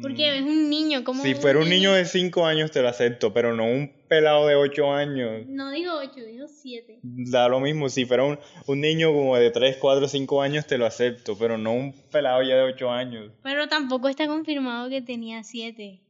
Porque 0.00 0.38
es 0.38 0.42
un 0.42 0.70
niño, 0.70 1.02
como 1.04 1.22
Si 1.22 1.34
fuera 1.34 1.58
un 1.58 1.68
niño 1.68 1.92
de 1.92 2.04
5 2.04 2.46
años 2.46 2.70
te 2.70 2.80
lo 2.80 2.88
acepto, 2.88 3.34
pero 3.34 3.54
no 3.54 3.64
un 3.64 3.92
pelado 4.08 4.46
de 4.46 4.54
8 4.54 4.92
años. 4.92 5.46
No 5.48 5.70
dijo 5.72 5.92
8, 5.94 6.14
dijo 6.14 6.46
7. 6.46 7.00
Da 7.02 7.48
lo 7.48 7.60
mismo, 7.60 7.88
si 7.88 8.06
fuera 8.06 8.24
un, 8.24 8.38
un 8.66 8.80
niño 8.80 9.12
como 9.12 9.36
de 9.36 9.50
3, 9.50 9.78
4, 9.78 10.08
5 10.08 10.42
años 10.42 10.66
te 10.66 10.78
lo 10.78 10.86
acepto, 10.86 11.36
pero 11.36 11.58
no 11.58 11.72
un 11.72 11.92
pelado 12.10 12.40
ya 12.42 12.54
de 12.54 12.62
8 12.62 12.90
años. 12.90 13.32
Pero 13.42 13.68
tampoco 13.68 14.08
está 14.08 14.26
confirmado 14.26 14.88
que 14.88 15.02
tenía 15.02 15.42
7. 15.42 16.00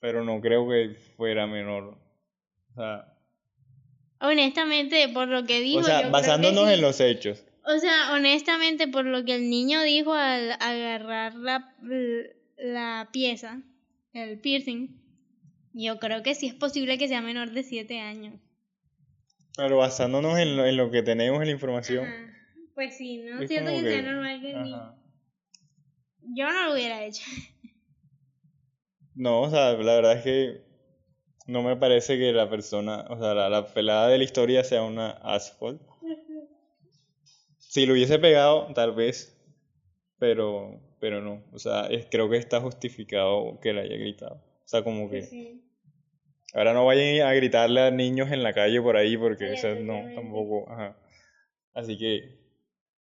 Pero 0.00 0.24
no 0.24 0.40
creo 0.40 0.68
que 0.68 0.96
fuera 1.16 1.46
menor. 1.46 1.96
O 2.72 2.74
sea, 2.74 3.19
Honestamente, 4.20 5.08
por 5.08 5.28
lo 5.28 5.44
que 5.44 5.60
dijo. 5.60 5.80
o 5.80 5.84
sea 5.84 6.02
yo 6.02 6.10
basándonos 6.10 6.64
que 6.64 6.70
sí. 6.70 6.74
en 6.74 6.80
los 6.80 7.00
hechos. 7.00 7.44
O 7.64 7.78
sea, 7.78 8.12
honestamente, 8.14 8.88
por 8.88 9.04
lo 9.04 9.24
que 9.24 9.34
el 9.34 9.48
niño 9.48 9.82
dijo 9.82 10.12
al 10.12 10.52
agarrar 10.52 11.34
la, 11.34 11.74
la 12.56 13.08
pieza, 13.12 13.62
el 14.12 14.38
piercing, 14.40 15.00
yo 15.72 15.98
creo 15.98 16.22
que 16.22 16.34
sí 16.34 16.46
es 16.46 16.54
posible 16.54 16.98
que 16.98 17.08
sea 17.08 17.20
menor 17.20 17.52
de 17.52 17.62
7 17.62 18.00
años. 18.00 18.34
Pero 19.56 19.78
basándonos 19.78 20.38
en 20.38 20.56
lo, 20.56 20.66
en 20.66 20.76
lo 20.76 20.90
que 20.90 21.02
tenemos 21.02 21.40
en 21.40 21.46
la 21.46 21.52
información. 21.52 22.06
Ajá. 22.06 22.30
Pues 22.80 22.96
sí, 22.96 23.18
no 23.18 23.42
es 23.42 23.48
siento 23.48 23.70
como 23.70 23.82
que, 23.82 23.90
sea 23.90 24.00
normal 24.00 24.40
que 24.40 24.52
el 24.52 24.62
niño. 24.62 24.94
Yo 26.34 26.50
no 26.50 26.64
lo 26.64 26.72
hubiera 26.72 27.04
hecho. 27.04 27.22
No, 29.12 29.42
o 29.42 29.50
sea, 29.50 29.72
la 29.72 29.94
verdad 29.96 30.16
es 30.16 30.22
que 30.22 30.62
no 31.46 31.62
me 31.62 31.76
parece 31.76 32.18
que 32.18 32.32
la 32.32 32.48
persona, 32.48 33.06
o 33.10 33.18
sea, 33.18 33.34
la, 33.34 33.48
la 33.48 33.66
pelada 33.66 34.08
de 34.08 34.18
la 34.18 34.24
historia 34.24 34.62
sea 34.64 34.82
una 34.82 35.10
asphole. 35.10 35.78
Si 37.58 37.86
lo 37.86 37.92
hubiese 37.94 38.18
pegado, 38.18 38.72
tal 38.74 38.92
vez, 38.92 39.36
pero, 40.18 40.80
pero 40.98 41.20
no. 41.20 41.42
O 41.52 41.58
sea, 41.58 41.86
es- 41.86 42.06
creo 42.10 42.28
que 42.28 42.36
está 42.36 42.60
justificado 42.60 43.58
que 43.60 43.72
le 43.72 43.82
haya 43.82 43.96
gritado. 43.96 44.34
O 44.64 44.68
sea, 44.70 44.82
como 44.82 45.08
que 45.08 45.22
Sí. 45.22 45.62
ahora 46.54 46.72
no 46.72 46.84
vayan 46.86 47.26
a 47.26 47.32
gritarle 47.34 47.80
a 47.80 47.90
niños 47.90 48.30
en 48.32 48.42
la 48.42 48.52
calle 48.52 48.80
por 48.82 48.96
ahí 48.96 49.16
porque 49.16 49.48
Sí, 49.50 49.54
o 49.54 49.56
sea, 49.58 49.74
no, 49.76 50.02
tampoco, 50.14 50.70
ajá. 50.70 50.96
Así 51.74 51.96
que 51.96 52.38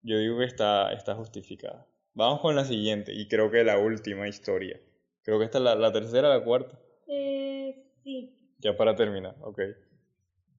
yo 0.03 0.17
digo 0.19 0.37
que 0.39 0.45
está, 0.45 0.93
está 0.93 1.15
justificada. 1.15 1.85
Vamos 2.13 2.41
con 2.41 2.55
la 2.55 2.65
siguiente 2.65 3.13
y 3.13 3.27
creo 3.27 3.49
que 3.49 3.63
la 3.63 3.77
última 3.79 4.27
historia. 4.27 4.79
Creo 5.23 5.39
que 5.39 5.45
esta 5.45 5.57
es 5.57 5.63
la, 5.63 5.75
la 5.75 5.91
tercera, 5.91 6.29
la 6.29 6.43
cuarta. 6.43 6.77
Eh, 7.07 7.48
sí. 8.03 8.35
Ya 8.59 8.75
para 8.75 8.95
terminar, 8.95 9.35
ok. 9.41 9.59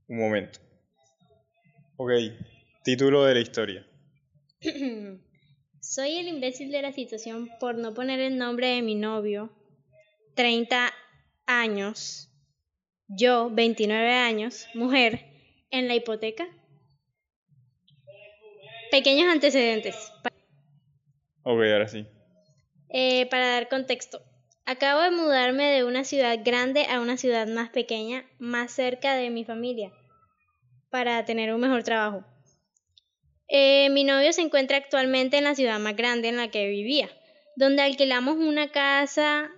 Un 0.08 0.18
momento. 0.18 0.58
Ok, 1.96 2.10
título 2.84 3.24
de 3.24 3.34
la 3.34 3.40
historia. 3.40 3.86
Soy 5.80 6.16
el 6.16 6.28
imbécil 6.28 6.70
de 6.70 6.82
la 6.82 6.92
situación 6.92 7.48
por 7.58 7.76
no 7.76 7.94
poner 7.94 8.20
el 8.20 8.38
nombre 8.38 8.68
de 8.68 8.82
mi 8.82 8.94
novio. 8.94 9.50
30 10.34 10.92
años. 11.46 12.30
Yo, 13.08 13.50
29 13.50 14.12
años, 14.14 14.66
mujer, 14.74 15.26
en 15.70 15.88
la 15.88 15.94
hipoteca. 15.94 16.46
Pequeños 18.90 19.28
antecedentes. 19.32 20.12
Ok, 21.42 21.60
ahora 21.72 21.88
sí. 21.88 22.06
eh, 22.88 23.26
para 23.26 23.48
dar 23.52 23.68
contexto. 23.68 24.22
Acabo 24.66 25.00
de 25.00 25.10
mudarme 25.10 25.64
de 25.72 25.84
una 25.84 26.04
ciudad 26.04 26.38
grande 26.44 26.86
a 26.86 27.00
una 27.00 27.16
ciudad 27.16 27.46
más 27.48 27.70
pequeña, 27.70 28.24
más 28.38 28.72
cerca 28.72 29.14
de 29.14 29.30
mi 29.30 29.44
familia, 29.44 29.92
para 30.90 31.24
tener 31.24 31.52
un 31.52 31.60
mejor 31.60 31.82
trabajo. 31.82 32.24
Eh, 33.48 33.90
mi 33.90 34.04
novio 34.04 34.32
se 34.32 34.42
encuentra 34.42 34.76
actualmente 34.76 35.38
en 35.38 35.44
la 35.44 35.56
ciudad 35.56 35.80
más 35.80 35.96
grande 35.96 36.28
en 36.28 36.36
la 36.36 36.52
que 36.52 36.68
vivía, 36.68 37.10
donde 37.56 37.82
alquilamos 37.82 38.36
una 38.36 38.68
casa 38.68 39.50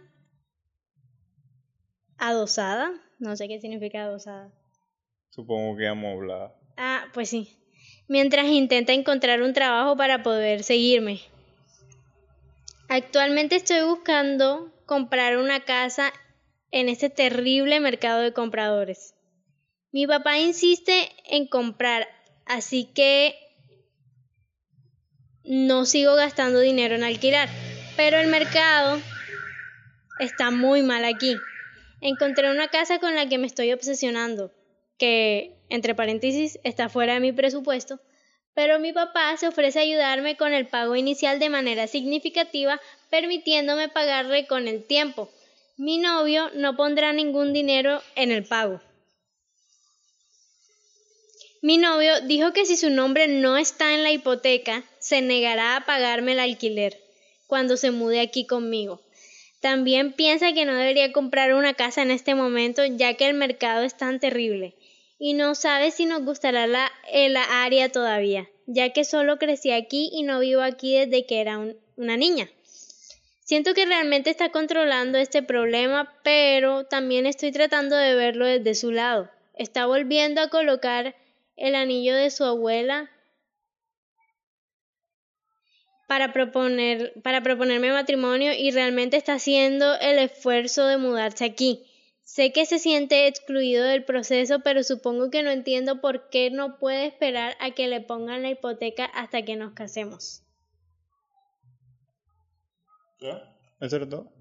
adosada. 2.17 2.93
No 3.19 3.37
sé 3.37 3.49
qué 3.49 3.61
significa 3.61 4.05
adosada. 4.05 4.51
Supongo 5.29 5.77
que 5.77 5.87
amoblada. 5.87 6.55
Ah, 6.79 7.07
pues 7.13 7.29
sí. 7.29 7.59
Mientras 8.09 8.47
intenta 8.47 8.93
encontrar 8.95 9.43
un 9.43 9.53
trabajo 9.53 9.97
para 9.97 10.23
poder 10.23 10.63
seguirme. 10.63 11.21
Actualmente 12.89 13.57
estoy 13.57 13.83
buscando 13.83 14.72
comprar 14.87 15.37
una 15.39 15.65
casa 15.65 16.13
en 16.71 16.89
este 16.89 17.11
terrible 17.11 17.81
mercado 17.81 18.21
de 18.21 18.33
compradores. 18.33 19.15
Mi 19.93 20.07
papá 20.07 20.39
insiste 20.39 21.11
en 21.27 21.47
comprar, 21.47 22.09
así 22.47 22.85
que 22.95 23.37
no 25.45 25.85
sigo 25.85 26.15
gastando 26.15 26.61
dinero 26.61 26.95
en 26.95 27.05
alquilar. 27.05 27.49
Pero 27.97 28.19
el 28.19 28.29
mercado 28.29 29.01
está 30.19 30.51
muy 30.51 30.83
mal 30.83 31.05
aquí. 31.05 31.37
Encontré 32.01 32.51
una 32.51 32.69
casa 32.69 32.99
con 32.99 33.15
la 33.15 33.29
que 33.29 33.39
me 33.39 33.47
estoy 33.47 33.73
obsesionando, 33.73 34.51
que, 34.99 35.57
entre 35.69 35.95
paréntesis, 35.95 36.59
está 36.65 36.89
fuera 36.89 37.15
de 37.15 37.21
mi 37.21 37.33
presupuesto, 37.33 38.01
pero 38.55 38.79
mi 38.79 38.93
papá 38.93 39.37
se 39.37 39.49
ofrece 39.49 39.79
a 39.79 39.83
ayudarme 39.83 40.37
con 40.37 40.53
el 40.53 40.67
pago 40.67 40.97
inicial 40.97 41.39
de 41.39 41.49
manera 41.49 41.87
significativa, 41.87 42.81
permitiéndome 43.11 43.89
pagarle 43.89 44.47
con 44.47 44.69
el 44.69 44.85
tiempo. 44.85 45.31
Mi 45.77 45.99
novio 45.99 46.51
no 46.55 46.77
pondrá 46.77 47.13
ningún 47.13 47.53
dinero 47.53 48.03
en 48.15 48.31
el 48.31 48.45
pago. 48.45 48.81
Mi 51.63 51.79
novio 51.79 52.21
dijo 52.23 52.53
que 52.53 52.67
si 52.67 52.77
su 52.77 52.91
nombre 52.91 53.29
no 53.29 53.57
está 53.57 53.95
en 53.95 54.03
la 54.03 54.11
hipoteca, 54.11 54.85
se 54.99 55.23
negará 55.23 55.77
a 55.77 55.87
pagarme 55.87 56.33
el 56.33 56.41
alquiler 56.41 57.01
cuando 57.47 57.77
se 57.77 57.91
mude 57.91 58.21
aquí 58.21 58.47
conmigo. 58.47 59.01
También 59.61 60.13
piensa 60.13 60.53
que 60.53 60.65
no 60.65 60.75
debería 60.75 61.13
comprar 61.13 61.55
una 61.55 61.75
casa 61.75 62.03
en 62.03 62.11
este 62.11 62.35
momento 62.35 62.85
ya 62.85 63.15
que 63.15 63.29
el 63.29 63.35
mercado 63.35 63.85
es 63.85 63.97
tan 63.97 64.19
terrible 64.19 64.75
y 65.25 65.35
no 65.35 65.55
sabe 65.55 65.93
si 65.93 66.05
nos 66.05 66.25
gustará 66.25 66.67
la, 66.67 66.91
eh, 67.07 67.29
la 67.29 67.45
área 67.65 67.89
todavía, 67.91 68.49
ya 68.67 68.93
que 68.93 69.05
solo 69.05 69.39
crecí 69.39 69.71
aquí 69.71 70.11
y 70.13 70.25
no 70.25 70.41
vivo 70.41 70.63
aquí 70.63 70.97
desde 70.97 71.27
que 71.27 71.41
era 71.41 71.59
un- 71.59 71.77
una 71.97 72.17
niña. 72.17 72.51
Siento 73.45 73.73
que 73.73 73.87
realmente 73.87 74.31
está 74.31 74.51
controlando 74.51 75.19
este 75.19 75.45
problema, 75.45 76.13
pero 76.25 76.87
también 76.87 77.27
estoy 77.27 77.53
tratando 77.53 77.95
de 77.95 78.17
verlo 78.17 78.47
desde 78.47 78.75
su 78.75 78.91
lado. 78.91 79.31
Está 79.55 79.87
volviendo 79.87 80.41
a 80.41 80.49
colocar 80.49 81.15
el 81.57 81.77
anillo 81.77 82.17
de 82.17 82.29
su 82.33 82.43
abuela 82.43 83.09
para 86.09 86.33
proponer 86.33 87.13
para 87.23 87.45
proponerme 87.45 87.93
matrimonio 87.93 88.53
y 88.55 88.73
realmente 88.73 89.19
está 89.19 89.35
haciendo 89.35 89.95
el 90.01 90.19
esfuerzo 90.19 90.85
de 90.89 90.97
mudarse 90.97 91.45
aquí. 91.45 91.87
Sé 92.25 92.53
que 92.53 92.65
se 92.67 92.79
siente 92.79 93.27
excluido 93.27 93.85
del 93.85 94.05
proceso, 94.05 94.61
pero 94.61 94.83
supongo 94.85 95.31
que 95.31 95.43
no 95.43 95.51
entiendo 95.51 96.01
por 96.01 96.31
qué 96.31 96.51
no 96.51 96.79
puede 96.79 97.07
esperar 97.07 97.57
a 97.61 97.73
que 97.73 97.89
le 97.89 98.01
pongan 98.01 98.43
la 98.43 98.51
hipoteca 98.51 99.05
hasta 99.07 99.43
que 99.43 99.57
nos 99.57 99.73
casemos. 99.75 100.43
¿Ya? 103.21 103.55
¿Eso 103.81 103.97
era 103.97 104.09
todo? 104.09 104.33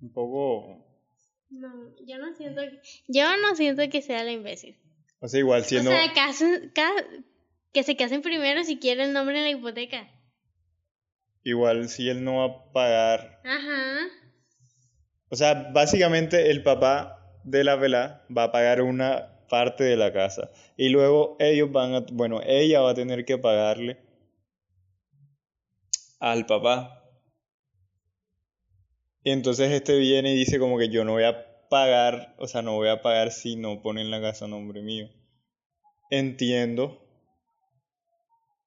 Un 0.00 0.12
poco... 0.12 0.86
No, 1.50 1.94
yo 2.04 2.18
no 2.18 2.34
siento 2.34 2.62
que, 2.62 2.80
yo 3.08 3.36
no 3.36 3.54
siento 3.54 3.82
que 3.90 4.02
sea 4.02 4.24
la 4.24 4.32
imbécil. 4.32 4.76
O 5.20 5.28
sea, 5.28 5.38
igual 5.40 5.64
siendo... 5.64 5.90
O 5.90 5.92
sea, 5.94 6.12
casen- 6.14 6.72
ca- 6.72 7.06
que 7.72 7.82
se 7.82 7.96
casen 7.96 8.22
primero 8.22 8.64
si 8.64 8.78
quiere 8.78 9.04
el 9.04 9.12
nombre 9.12 9.38
en 9.38 9.44
la 9.44 9.50
hipoteca. 9.50 10.08
Igual 11.44 11.88
si 11.88 12.08
él 12.08 12.24
no 12.24 12.38
va 12.38 12.44
a 12.46 12.72
pagar... 12.72 13.40
Ajá. 13.44 14.06
O 15.34 15.36
sea, 15.36 15.68
básicamente 15.72 16.52
el 16.52 16.62
papá 16.62 17.40
de 17.42 17.64
la 17.64 17.74
vela 17.74 18.24
va 18.30 18.44
a 18.44 18.52
pagar 18.52 18.80
una 18.82 19.36
parte 19.48 19.82
de 19.82 19.96
la 19.96 20.12
casa. 20.12 20.52
Y 20.76 20.90
luego 20.90 21.34
ellos 21.40 21.72
van 21.72 21.92
a... 21.92 22.06
Bueno, 22.12 22.40
ella 22.46 22.82
va 22.82 22.90
a 22.90 22.94
tener 22.94 23.24
que 23.24 23.36
pagarle 23.36 23.98
al 26.20 26.46
papá. 26.46 27.02
Y 29.24 29.32
entonces 29.32 29.72
este 29.72 29.98
viene 29.98 30.30
y 30.30 30.36
dice 30.36 30.60
como 30.60 30.78
que 30.78 30.88
yo 30.88 31.04
no 31.04 31.14
voy 31.14 31.24
a 31.24 31.68
pagar, 31.68 32.36
o 32.38 32.46
sea, 32.46 32.62
no 32.62 32.74
voy 32.74 32.88
a 32.88 33.02
pagar 33.02 33.32
si 33.32 33.56
no 33.56 33.82
ponen 33.82 34.12
la 34.12 34.20
casa 34.20 34.44
a 34.44 34.48
nombre 34.48 34.82
mío. 34.82 35.08
Entiendo. 36.10 37.04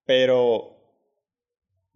Pero 0.04 0.77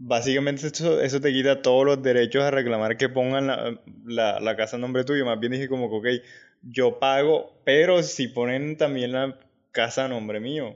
básicamente 0.03 0.67
eso, 0.67 0.99
eso 0.99 1.21
te 1.21 1.31
quita 1.31 1.61
todos 1.61 1.85
los 1.85 2.01
derechos 2.01 2.43
a 2.43 2.51
reclamar 2.51 2.97
que 2.97 3.09
pongan 3.09 3.47
la, 3.47 3.79
la, 4.05 4.39
la 4.39 4.55
casa 4.55 4.75
a 4.75 4.79
nombre 4.79 5.03
tuyo. 5.03 5.25
Más 5.25 5.39
bien 5.39 5.53
dije 5.53 5.69
como 5.69 5.89
que, 5.89 5.95
ok, 5.95 6.23
yo 6.63 6.99
pago, 6.99 7.61
pero 7.63 8.01
si 8.03 8.27
ponen 8.27 8.77
también 8.77 9.11
la 9.11 9.37
casa 9.71 10.05
a 10.05 10.07
nombre 10.07 10.39
mío. 10.39 10.75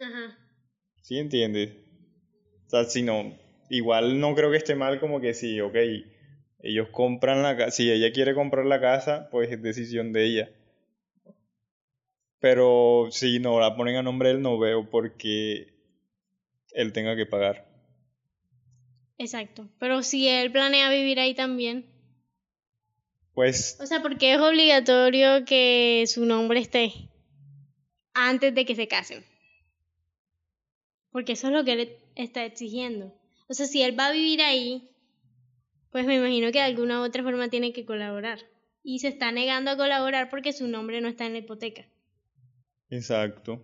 Ajá. 0.00 0.38
¿Sí 1.02 1.18
entiendes? 1.18 1.74
O 2.66 2.70
sea, 2.70 2.84
si 2.84 3.02
no, 3.02 3.38
igual 3.68 4.18
no 4.18 4.34
creo 4.34 4.50
que 4.50 4.56
esté 4.56 4.74
mal 4.74 4.98
como 4.98 5.20
que 5.20 5.34
sí, 5.34 5.60
ok, 5.60 5.76
ellos 6.60 6.88
compran 6.90 7.42
la 7.42 7.56
casa, 7.56 7.70
si 7.70 7.90
ella 7.90 8.12
quiere 8.12 8.34
comprar 8.34 8.64
la 8.64 8.80
casa, 8.80 9.28
pues 9.30 9.50
es 9.50 9.62
decisión 9.62 10.12
de 10.12 10.24
ella. 10.24 10.50
Pero 12.40 13.08
si 13.10 13.38
no 13.38 13.60
la 13.60 13.76
ponen 13.76 13.96
a 13.96 14.02
nombre 14.02 14.30
de 14.30 14.36
él, 14.36 14.42
no 14.42 14.58
veo 14.58 14.88
por 14.88 15.16
qué 15.16 15.74
él 16.72 16.92
tenga 16.92 17.16
que 17.16 17.26
pagar. 17.26 17.73
Exacto. 19.18 19.68
Pero 19.78 20.02
si 20.02 20.28
él 20.28 20.50
planea 20.50 20.90
vivir 20.90 21.20
ahí 21.20 21.34
también. 21.34 21.86
Pues 23.32 23.78
O 23.80 23.86
sea, 23.86 24.00
porque 24.00 24.34
es 24.34 24.40
obligatorio 24.40 25.44
que 25.44 26.04
su 26.06 26.24
nombre 26.24 26.60
esté 26.60 26.92
antes 28.12 28.54
de 28.54 28.64
que 28.64 28.74
se 28.74 28.88
casen. 28.88 29.24
Porque 31.10 31.32
eso 31.32 31.48
es 31.48 31.52
lo 31.52 31.64
que 31.64 31.72
él 31.72 31.96
está 32.14 32.44
exigiendo. 32.44 33.12
O 33.48 33.54
sea, 33.54 33.66
si 33.66 33.82
él 33.82 33.98
va 33.98 34.06
a 34.06 34.12
vivir 34.12 34.40
ahí, 34.40 34.88
pues 35.90 36.06
me 36.06 36.16
imagino 36.16 36.46
que 36.46 36.58
de 36.58 36.64
alguna 36.64 37.00
u 37.00 37.04
otra 37.04 37.22
forma 37.22 37.48
tiene 37.48 37.72
que 37.72 37.84
colaborar. 37.84 38.38
Y 38.82 39.00
se 39.00 39.08
está 39.08 39.32
negando 39.32 39.70
a 39.70 39.76
colaborar 39.76 40.28
porque 40.28 40.52
su 40.52 40.68
nombre 40.68 41.00
no 41.00 41.08
está 41.08 41.26
en 41.26 41.32
la 41.32 41.38
hipoteca. 41.38 41.86
exacto. 42.90 43.62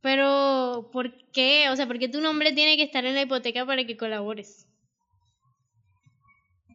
Pero, 0.00 0.88
¿por 0.92 1.12
qué? 1.32 1.68
O 1.70 1.76
sea, 1.76 1.86
¿por 1.86 1.98
qué 1.98 2.08
tu 2.08 2.20
nombre 2.20 2.52
tiene 2.52 2.76
que 2.76 2.84
estar 2.84 3.04
en 3.04 3.14
la 3.14 3.22
hipoteca 3.22 3.66
para 3.66 3.84
que 3.84 3.96
colabores? 3.96 4.66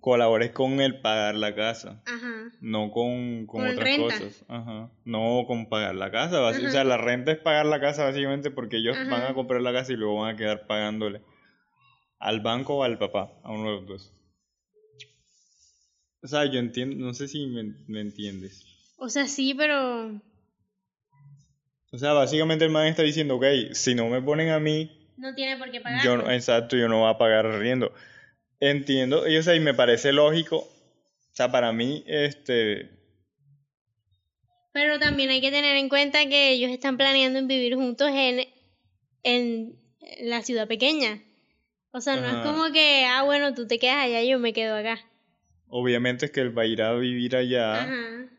Colabores 0.02 0.52
con 0.52 0.82
el 0.82 1.00
pagar 1.00 1.36
la 1.36 1.56
casa. 1.56 2.04
Ajá. 2.06 2.52
No 2.60 2.92
con, 2.92 3.46
con 3.46 3.62
Con 3.62 3.70
otras 3.72 3.86
renta. 3.86 4.04
cosas. 4.20 4.46
Ajá. 4.50 4.92
No 5.06 5.46
con 5.48 5.70
pagar 5.70 5.96
la 5.96 6.12
casa. 6.12 6.42
O 6.42 6.54
sea, 6.54 6.84
la 6.84 6.98
renta 6.98 7.32
es 7.32 7.40
pagar 7.40 7.66
la 7.66 7.80
casa 7.80 8.04
básicamente 8.04 8.52
porque 8.52 8.78
ellos 8.78 8.98
Ajá. 8.98 9.10
van 9.10 9.24
a 9.24 9.34
comprar 9.34 9.62
la 9.62 9.72
casa 9.72 9.94
y 9.94 9.96
luego 9.96 10.22
van 10.22 10.36
a 10.36 10.38
quedar 10.38 10.66
pagándole 10.68 11.22
al 12.20 12.42
banco 12.42 12.76
o 12.78 12.84
al 12.84 12.98
papá, 12.98 13.32
a 13.44 13.52
uno 13.52 13.70
de 13.70 13.76
los 13.78 13.86
dos. 13.88 14.14
O 16.22 16.28
sea, 16.28 16.46
yo 16.46 16.60
entiendo, 16.60 17.06
no 17.06 17.14
sé 17.14 17.28
si 17.28 17.46
me, 17.48 17.64
me 17.88 18.00
entiendes. 18.00 18.66
O 18.98 19.10
sea, 19.10 19.28
sí, 19.28 19.54
pero 19.54 20.22
O 21.94 21.98
sea, 22.00 22.14
básicamente 22.14 22.66
el 22.66 22.72
man 22.72 22.88
está 22.88 23.04
diciendo, 23.04 23.36
ok, 23.36 23.46
si 23.74 23.94
no 23.94 24.08
me 24.08 24.20
ponen 24.20 24.50
a 24.50 24.60
mí, 24.60 24.90
no 25.16 25.36
tiene 25.36 25.58
por 25.58 25.70
qué 25.70 25.80
pagar. 25.80 26.04
yo 26.04 26.18
no, 26.18 26.32
exacto, 26.32 26.76
yo 26.76 26.90
no 26.90 27.02
voy 27.02 27.10
a 27.12 27.20
pagar 27.20 27.46
arriendo. 27.46 27.94
Entiendo, 28.60 29.28
y 29.28 29.38
o 29.38 29.44
sea, 29.44 29.54
y 29.54 29.60
me 29.60 29.76
parece 29.76 30.12
lógico. 30.12 30.58
O 30.58 31.36
sea, 31.36 31.52
para 31.52 31.72
mí, 31.72 32.04
este, 32.08 32.90
Pero 34.72 34.98
también 34.98 35.30
hay 35.30 35.40
que 35.40 35.52
tener 35.52 35.78
en 35.78 35.88
cuenta 35.88 36.28
que 36.28 36.50
ellos 36.50 36.72
están 36.72 36.98
planeando 36.98 37.38
en 37.38 37.48
vivir 37.48 37.76
juntos 37.76 38.10
en, 38.12 38.48
en 39.22 39.76
la 40.22 40.42
ciudad 40.42 40.68
pequeña. 40.68 41.22
O 41.92 42.02
sea, 42.02 42.16
no 42.16 42.28
es 42.28 42.38
como 42.38 42.72
que, 42.72 43.06
ah, 43.06 43.22
bueno, 43.22 43.54
tú 43.54 43.68
te 43.68 43.78
quedas 43.78 43.98
allá 43.98 44.20
y 44.24 44.30
yo 44.30 44.40
me 44.40 44.52
quedo 44.52 44.76
acá. 44.76 44.98
obviamente 45.68 46.26
es 46.26 46.32
que 46.32 46.42
él 46.42 46.58
va 46.58 46.64
a 46.64 46.66
ir 46.66 46.82
a 46.82 46.96
vivir 46.96 47.36
allá. 47.36 47.84
Ajá. 47.84 48.33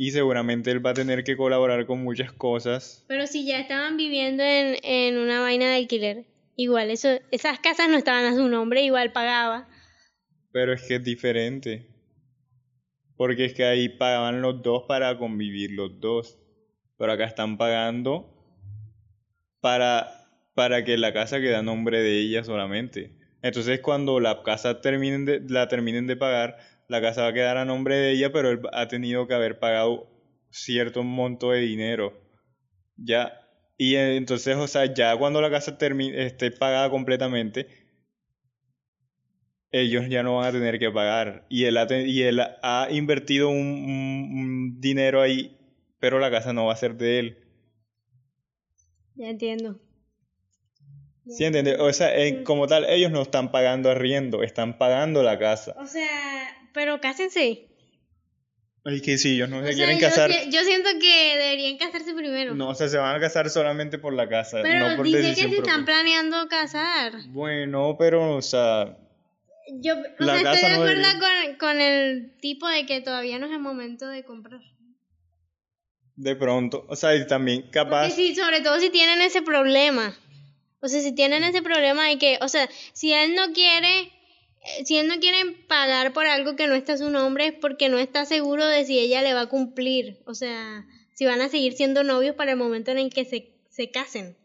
Y 0.00 0.12
seguramente 0.12 0.70
él 0.70 0.84
va 0.84 0.92
a 0.92 0.94
tener 0.94 1.24
que 1.24 1.36
colaborar 1.36 1.84
con 1.84 2.02
muchas 2.02 2.32
cosas. 2.32 3.04
Pero 3.06 3.26
si 3.26 3.44
ya 3.44 3.60
estaban 3.60 3.98
viviendo 3.98 4.42
en, 4.42 4.78
en 4.82 5.18
una 5.18 5.42
vaina 5.42 5.66
de 5.66 5.74
alquiler, 5.74 6.24
igual 6.56 6.90
eso, 6.90 7.20
esas 7.30 7.58
casas 7.58 7.90
no 7.90 7.98
estaban 7.98 8.24
a 8.24 8.34
su 8.34 8.48
nombre, 8.48 8.82
igual 8.82 9.12
pagaba. 9.12 9.68
Pero 10.52 10.72
es 10.72 10.84
que 10.84 10.94
es 10.94 11.04
diferente. 11.04 11.86
Porque 13.18 13.44
es 13.44 13.52
que 13.52 13.66
ahí 13.66 13.90
pagaban 13.90 14.40
los 14.40 14.62
dos 14.62 14.84
para 14.88 15.18
convivir 15.18 15.72
los 15.72 16.00
dos. 16.00 16.38
Pero 16.96 17.12
acá 17.12 17.26
están 17.26 17.58
pagando 17.58 18.26
para, 19.60 20.30
para 20.54 20.82
que 20.82 20.96
la 20.96 21.12
casa 21.12 21.40
quede 21.40 21.56
a 21.56 21.62
nombre 21.62 22.00
de 22.00 22.20
ella 22.20 22.42
solamente. 22.42 23.12
Entonces 23.42 23.80
cuando 23.80 24.18
la 24.18 24.42
casa 24.44 24.80
terminen 24.80 25.26
de, 25.26 25.42
la 25.46 25.68
terminen 25.68 26.06
de 26.06 26.16
pagar, 26.16 26.56
la 26.90 27.00
casa 27.00 27.22
va 27.22 27.28
a 27.28 27.32
quedar 27.32 27.56
a 27.56 27.64
nombre 27.64 27.96
de 27.96 28.10
ella, 28.12 28.32
pero 28.32 28.50
él 28.50 28.60
ha 28.72 28.88
tenido 28.88 29.26
que 29.26 29.34
haber 29.34 29.58
pagado 29.58 30.08
cierto 30.50 31.02
monto 31.04 31.52
de 31.52 31.60
dinero. 31.60 32.20
Ya. 32.96 33.32
Y 33.78 33.96
entonces, 33.96 34.56
o 34.56 34.66
sea, 34.68 34.92
ya 34.92 35.16
cuando 35.16 35.40
la 35.40 35.50
casa 35.50 35.78
termine, 35.78 36.26
esté 36.26 36.50
pagada 36.50 36.90
completamente, 36.90 37.66
ellos 39.72 40.08
ya 40.08 40.22
no 40.22 40.36
van 40.36 40.46
a 40.48 40.52
tener 40.52 40.78
que 40.78 40.90
pagar. 40.90 41.46
Y 41.48 41.64
él 41.64 41.76
ha, 41.76 41.86
te- 41.86 42.06
y 42.06 42.22
él 42.22 42.40
ha 42.40 42.88
invertido 42.90 43.48
un, 43.48 43.56
un- 43.56 44.30
un 44.38 44.80
dinero 44.80 45.22
ahí, 45.22 45.56
pero 46.00 46.18
la 46.18 46.30
casa 46.30 46.52
no 46.52 46.66
va 46.66 46.72
a 46.72 46.76
ser 46.76 46.96
de 46.96 47.18
él. 47.20 47.38
Ya 49.14 49.28
entiendo. 49.28 49.78
¿Sí 51.28 51.44
entiendes? 51.44 51.78
O 51.78 51.92
sea, 51.92 52.16
eh, 52.16 52.42
como 52.42 52.66
tal, 52.66 52.84
ellos 52.88 53.12
no 53.12 53.22
están 53.22 53.52
pagando 53.52 53.90
arriendo, 53.90 54.42
están 54.42 54.78
pagando 54.78 55.22
la 55.22 55.38
casa. 55.38 55.74
O 55.78 55.86
sea, 55.86 56.39
pero 56.72 57.00
cásense. 57.00 57.66
Y 58.86 59.00
que 59.02 59.18
si 59.18 59.34
ellos 59.34 59.50
no 59.50 59.58
se 59.58 59.62
O 59.62 59.66
sea, 59.66 59.74
quieren 59.74 59.98
yo 59.98 60.06
casar, 60.08 60.30
Yo, 60.50 60.62
siento 60.64 60.88
que 61.00 61.36
deberían 61.36 61.76
casarse 61.76 62.14
primero. 62.14 62.54
no, 62.54 62.70
o 62.70 62.74
sea, 62.74 62.88
se 62.88 62.96
van 62.96 63.14
a 63.14 63.20
casar 63.20 63.50
solamente 63.50 63.98
por 63.98 64.14
la 64.14 64.26
casa, 64.28 64.60
pero 64.62 64.88
no 64.88 64.96
por 64.96 65.04
dice 65.04 65.34
que 65.34 65.34
se 65.34 65.56
están 65.56 65.84
planeando 65.84 66.48
casar. 66.48 67.12
Bueno, 67.28 67.96
pero, 67.98 68.36
o 68.36 68.42
sea, 68.42 68.96
Yo 69.82 69.94
o 69.96 70.24
La 70.24 70.34
sea, 70.36 70.42
casa 70.44 70.68
estoy 70.68 70.70
de 70.70 71.04
acuerdo 71.04 71.20
con, 71.20 71.56
con 71.58 71.80
el 71.82 72.36
tipo 72.40 72.66
de 72.68 72.86
que 72.86 73.02
todavía 73.02 73.38
no 73.38 73.46
es 73.46 73.52
el 73.52 73.60
momento 73.60 74.08
de 74.08 74.24
comprar. 74.24 74.60
de 76.16 76.36
pronto, 76.36 76.86
o 76.88 76.96
sea, 76.96 77.14
y 77.14 77.26
también 77.26 77.62
capaz, 77.70 78.08
Porque 78.08 78.16
sí, 78.16 78.34
sobre 78.34 78.62
todo 78.62 78.80
si 78.80 78.88
tienen 78.88 79.20
ese 79.20 79.42
problema. 79.42 80.14
O 80.80 80.88
sea, 80.88 81.02
si 81.02 81.12
tienen 81.14 81.44
ese 81.44 81.60
problema 81.60 82.08
de 82.08 82.16
que, 82.16 82.38
o 82.40 82.48
sea, 82.48 82.66
si 82.94 83.12
él 83.12 83.34
no 83.34 83.52
quiere, 83.52 84.10
si 84.84 84.96
él 84.98 85.08
no 85.08 85.18
quiere 85.20 85.38
pagar 85.68 86.12
por 86.12 86.26
algo 86.26 86.56
que 86.56 86.66
no 86.66 86.74
está 86.74 86.94
a 86.94 86.98
su 86.98 87.10
nombre 87.10 87.46
es 87.46 87.52
porque 87.54 87.88
no 87.88 87.98
está 87.98 88.24
seguro 88.24 88.66
de 88.66 88.84
si 88.84 88.98
ella 88.98 89.22
le 89.22 89.34
va 89.34 89.42
a 89.42 89.48
cumplir. 89.48 90.18
O 90.26 90.34
sea, 90.34 90.86
si 91.14 91.24
van 91.26 91.40
a 91.40 91.48
seguir 91.48 91.72
siendo 91.74 92.04
novios 92.04 92.34
para 92.34 92.52
el 92.52 92.56
momento 92.58 92.90
en 92.90 92.98
el 92.98 93.10
que 93.12 93.24
se, 93.24 93.52
se 93.70 93.90
casen. 93.90 94.36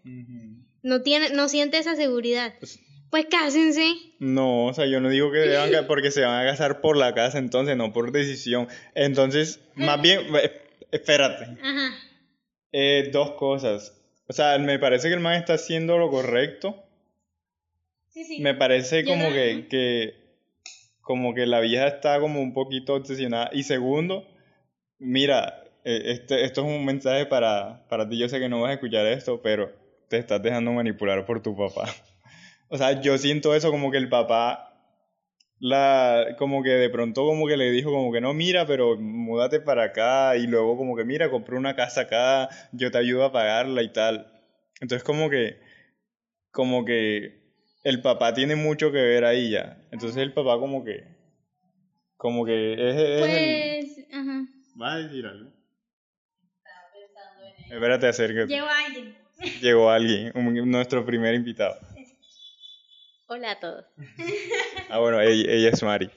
No 0.84 1.02
tiene, 1.02 1.30
no 1.32 1.48
siente 1.50 1.78
esa 1.78 1.96
seguridad. 1.96 2.54
Pues- 2.60 2.80
Pues 3.12 3.28
cásense. 3.30 3.94
No, 4.20 4.66
o 4.66 4.74
sea, 4.74 4.86
yo 4.88 5.00
no 5.00 5.10
digo 5.10 5.32
que 5.32 5.38
deban 5.40 5.70
porque 5.88 6.12
se 6.12 6.22
van 6.22 6.46
a 6.46 6.50
casar 6.50 6.82
por 6.82 6.98
la 6.98 7.14
casa, 7.14 7.38
entonces, 7.38 7.78
no 7.78 7.94
por 7.94 8.12
decisión. 8.12 8.68
Entonces, 8.94 9.62
más 9.76 10.02
bien, 10.02 10.22
eh, 10.36 10.52
espérate, 10.92 11.46
Ajá. 11.62 11.94
Eh, 12.72 13.10
dos 13.14 13.32
cosas. 13.34 13.94
O 14.28 14.34
sea, 14.34 14.58
me 14.58 14.80
parece 14.80 15.08
que 15.08 15.14
el 15.14 15.20
man 15.22 15.36
está 15.36 15.54
haciendo 15.54 15.98
lo 15.98 16.10
correcto. 16.10 16.84
Sí, 18.16 18.24
sí. 18.24 18.40
Me 18.40 18.54
parece 18.54 19.04
Yo 19.04 19.10
como 19.10 19.28
no- 19.28 19.34
que, 19.34 19.68
que, 19.70 20.14
como 21.02 21.34
que 21.34 21.46
la 21.46 21.60
vieja 21.60 21.86
está 21.88 22.18
como 22.22 22.42
un 22.42 22.54
poquito 22.54 22.94
obsesionada. 22.96 23.50
Y 23.52 23.64
segundo, 23.64 24.26
mira, 25.00 25.66
eh, 25.84 26.02
este, 26.06 26.46
esto 26.46 26.62
es 26.62 26.68
un 26.68 26.86
mensaje 26.86 27.26
para, 27.26 27.86
para 27.90 28.08
ti. 28.08 28.18
Yo 28.18 28.30
sé 28.30 28.40
que 28.40 28.48
no 28.48 28.62
vas 28.62 28.70
a 28.70 28.74
escuchar 28.76 29.06
esto, 29.06 29.42
pero 29.42 29.70
te 30.08 30.18
estás 30.18 30.42
dejando 30.42 30.72
manipular 30.72 31.26
por 31.26 31.42
tu 31.44 31.56
papá. 31.58 31.86
O 32.70 32.78
sea, 32.80 33.00
yo 33.00 33.18
siento 33.20 33.54
eso 33.54 33.70
como 33.70 33.92
que 33.92 33.98
el 33.98 34.10
papá 34.10 34.74
la 35.60 36.36
como 36.40 36.64
que 36.64 36.72
de 36.72 36.90
pronto 36.90 37.24
como 37.26 37.48
que 37.48 37.58
le 37.58 37.70
dijo 37.72 37.92
como 37.92 38.12
que 38.12 38.22
no, 38.22 38.34
mira, 38.34 38.66
pero 38.66 38.98
múdate 38.98 39.60
para 39.60 39.84
acá 39.84 40.36
y 40.36 40.48
luego 40.48 40.76
como 40.78 40.96
que 40.96 41.06
mira, 41.06 41.30
compré 41.30 41.58
una 41.58 41.76
casa 41.76 42.02
acá, 42.02 42.50
yo 42.72 42.90
te 42.90 42.98
ayudo 42.98 43.26
a 43.26 43.32
pagarla 43.32 43.84
y 43.84 43.94
tal. 43.94 44.32
Entonces 44.82 45.04
como 45.04 45.30
que 45.30 45.60
como 46.52 46.86
que 46.86 47.45
el 47.86 48.02
papá 48.02 48.34
tiene 48.34 48.56
mucho 48.58 48.92
que 48.92 48.98
ver 48.98 49.24
ahí 49.24 49.52
ya. 49.52 49.78
Entonces 49.92 50.18
el 50.18 50.34
papá 50.34 50.60
como 50.60 50.84
que 50.84 51.04
como 52.18 52.44
que 52.46 52.74
es, 52.74 52.96
es 52.96 53.30
el... 53.30 53.86
Pues, 53.96 54.08
ajá. 54.12 54.46
¿Vas 54.76 54.94
a 54.94 54.98
decir 54.98 55.26
algo? 55.26 55.52
Espérate, 57.70 58.08
acércate. 58.08 58.48
Llegó 58.48 58.68
alguien. 58.68 59.18
Llegó 59.62 59.90
alguien, 59.90 60.32
un- 60.36 60.72
nuestro 60.72 61.06
primer 61.06 61.34
invitado. 61.36 61.76
Hola 63.28 63.52
a 63.52 63.60
todos. 63.60 63.86
Ah, 64.90 65.00
bueno, 65.00 65.20
ella, 65.20 65.52
ella 65.52 65.70
es 65.70 65.82
Mari. 65.82 66.12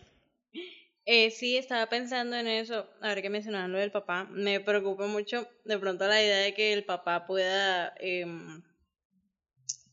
Eh, 1.06 1.30
sí, 1.30 1.56
estaba 1.56 1.86
pensando 1.88 2.36
en 2.36 2.46
eso, 2.46 2.86
ahora 3.00 3.22
que 3.22 3.30
mencionaban 3.30 3.72
lo 3.72 3.78
del 3.78 3.90
papá, 3.90 4.26
me 4.30 4.60
preocupa 4.60 5.06
mucho 5.06 5.48
de 5.64 5.78
pronto 5.78 6.06
la 6.06 6.22
idea 6.22 6.38
de 6.40 6.52
que 6.52 6.74
el 6.74 6.84
papá 6.84 7.26
pueda 7.26 7.94
em, 7.98 8.62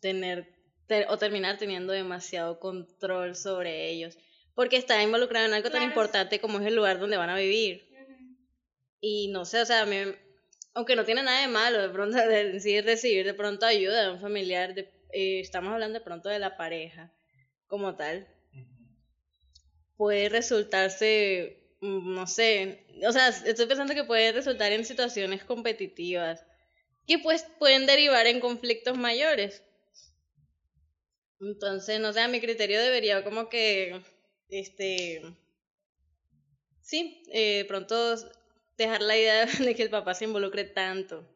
tener 0.02 0.55
o 1.08 1.18
terminar 1.18 1.58
teniendo 1.58 1.94
demasiado 1.94 2.60
control 2.60 3.36
sobre 3.36 3.90
ellos, 3.90 4.18
porque 4.54 4.78
está 4.78 5.02
involucrado 5.02 5.46
en 5.46 5.54
algo 5.54 5.70
tan 5.70 5.84
importante 5.84 6.40
como 6.40 6.60
es 6.60 6.68
el 6.68 6.76
lugar 6.76 7.00
donde 7.00 7.18
van 7.18 7.30
a 7.30 7.38
vivir. 7.38 7.86
Y 9.02 9.28
no 9.28 9.46
sé, 9.46 9.62
o 9.62 9.66
sea, 9.66 9.82
a 9.82 9.86
mí, 9.86 9.98
aunque 10.74 10.96
no 10.96 11.06
tiene 11.06 11.24
nada 11.24 11.42
de 11.42 11.48
malo 11.48 11.82
de 11.82 11.90
pronto 11.90 12.18
de, 12.28 12.60
sí 12.60 12.82
recibir 12.82 13.26
de 13.26 13.34
pronto 13.34 13.66
ayuda 13.66 14.04
de 14.04 14.12
un 14.12 14.20
familiar, 14.20 14.74
de, 14.74 14.82
eh, 15.14 15.40
estamos 15.40 15.74
hablando 15.74 16.00
de 16.00 16.06
pronto 16.06 16.30
de 16.30 16.40
la 16.40 16.58
pareja 16.58 17.12
como 17.68 17.96
tal, 17.96 18.28
puede 19.98 20.30
resultarse, 20.30 21.76
mm, 21.82 22.14
no 22.14 22.28
sé, 22.28 22.86
o 23.08 23.12
sea, 23.12 23.30
estoy 23.30 23.66
pensando 23.66 23.94
que 23.94 24.04
puede 24.04 24.32
resultar 24.32 24.72
en 24.72 24.86
situaciones 24.86 25.44
competitivas 25.44 26.46
que 27.08 27.20
pues 27.20 27.46
pueden 27.60 27.86
derivar 27.86 28.26
en 28.28 28.40
conflictos 28.40 28.98
mayores. 28.98 29.64
Entonces, 31.40 32.00
no 32.00 32.14
sé, 32.14 32.22
a 32.22 32.28
mi 32.28 32.40
criterio 32.40 32.82
debería 32.82 33.24
como 33.24 33.50
que, 33.50 34.02
este, 34.50 35.22
sí, 36.82 37.22
eh, 37.32 37.66
pronto 37.68 38.16
dejar 38.78 39.02
la 39.02 39.18
idea 39.18 39.46
de 39.60 39.76
que 39.76 39.84
el 39.84 39.90
papá 39.90 40.14
se 40.14 40.26
involucre 40.26 40.66
tanto. 40.66 41.28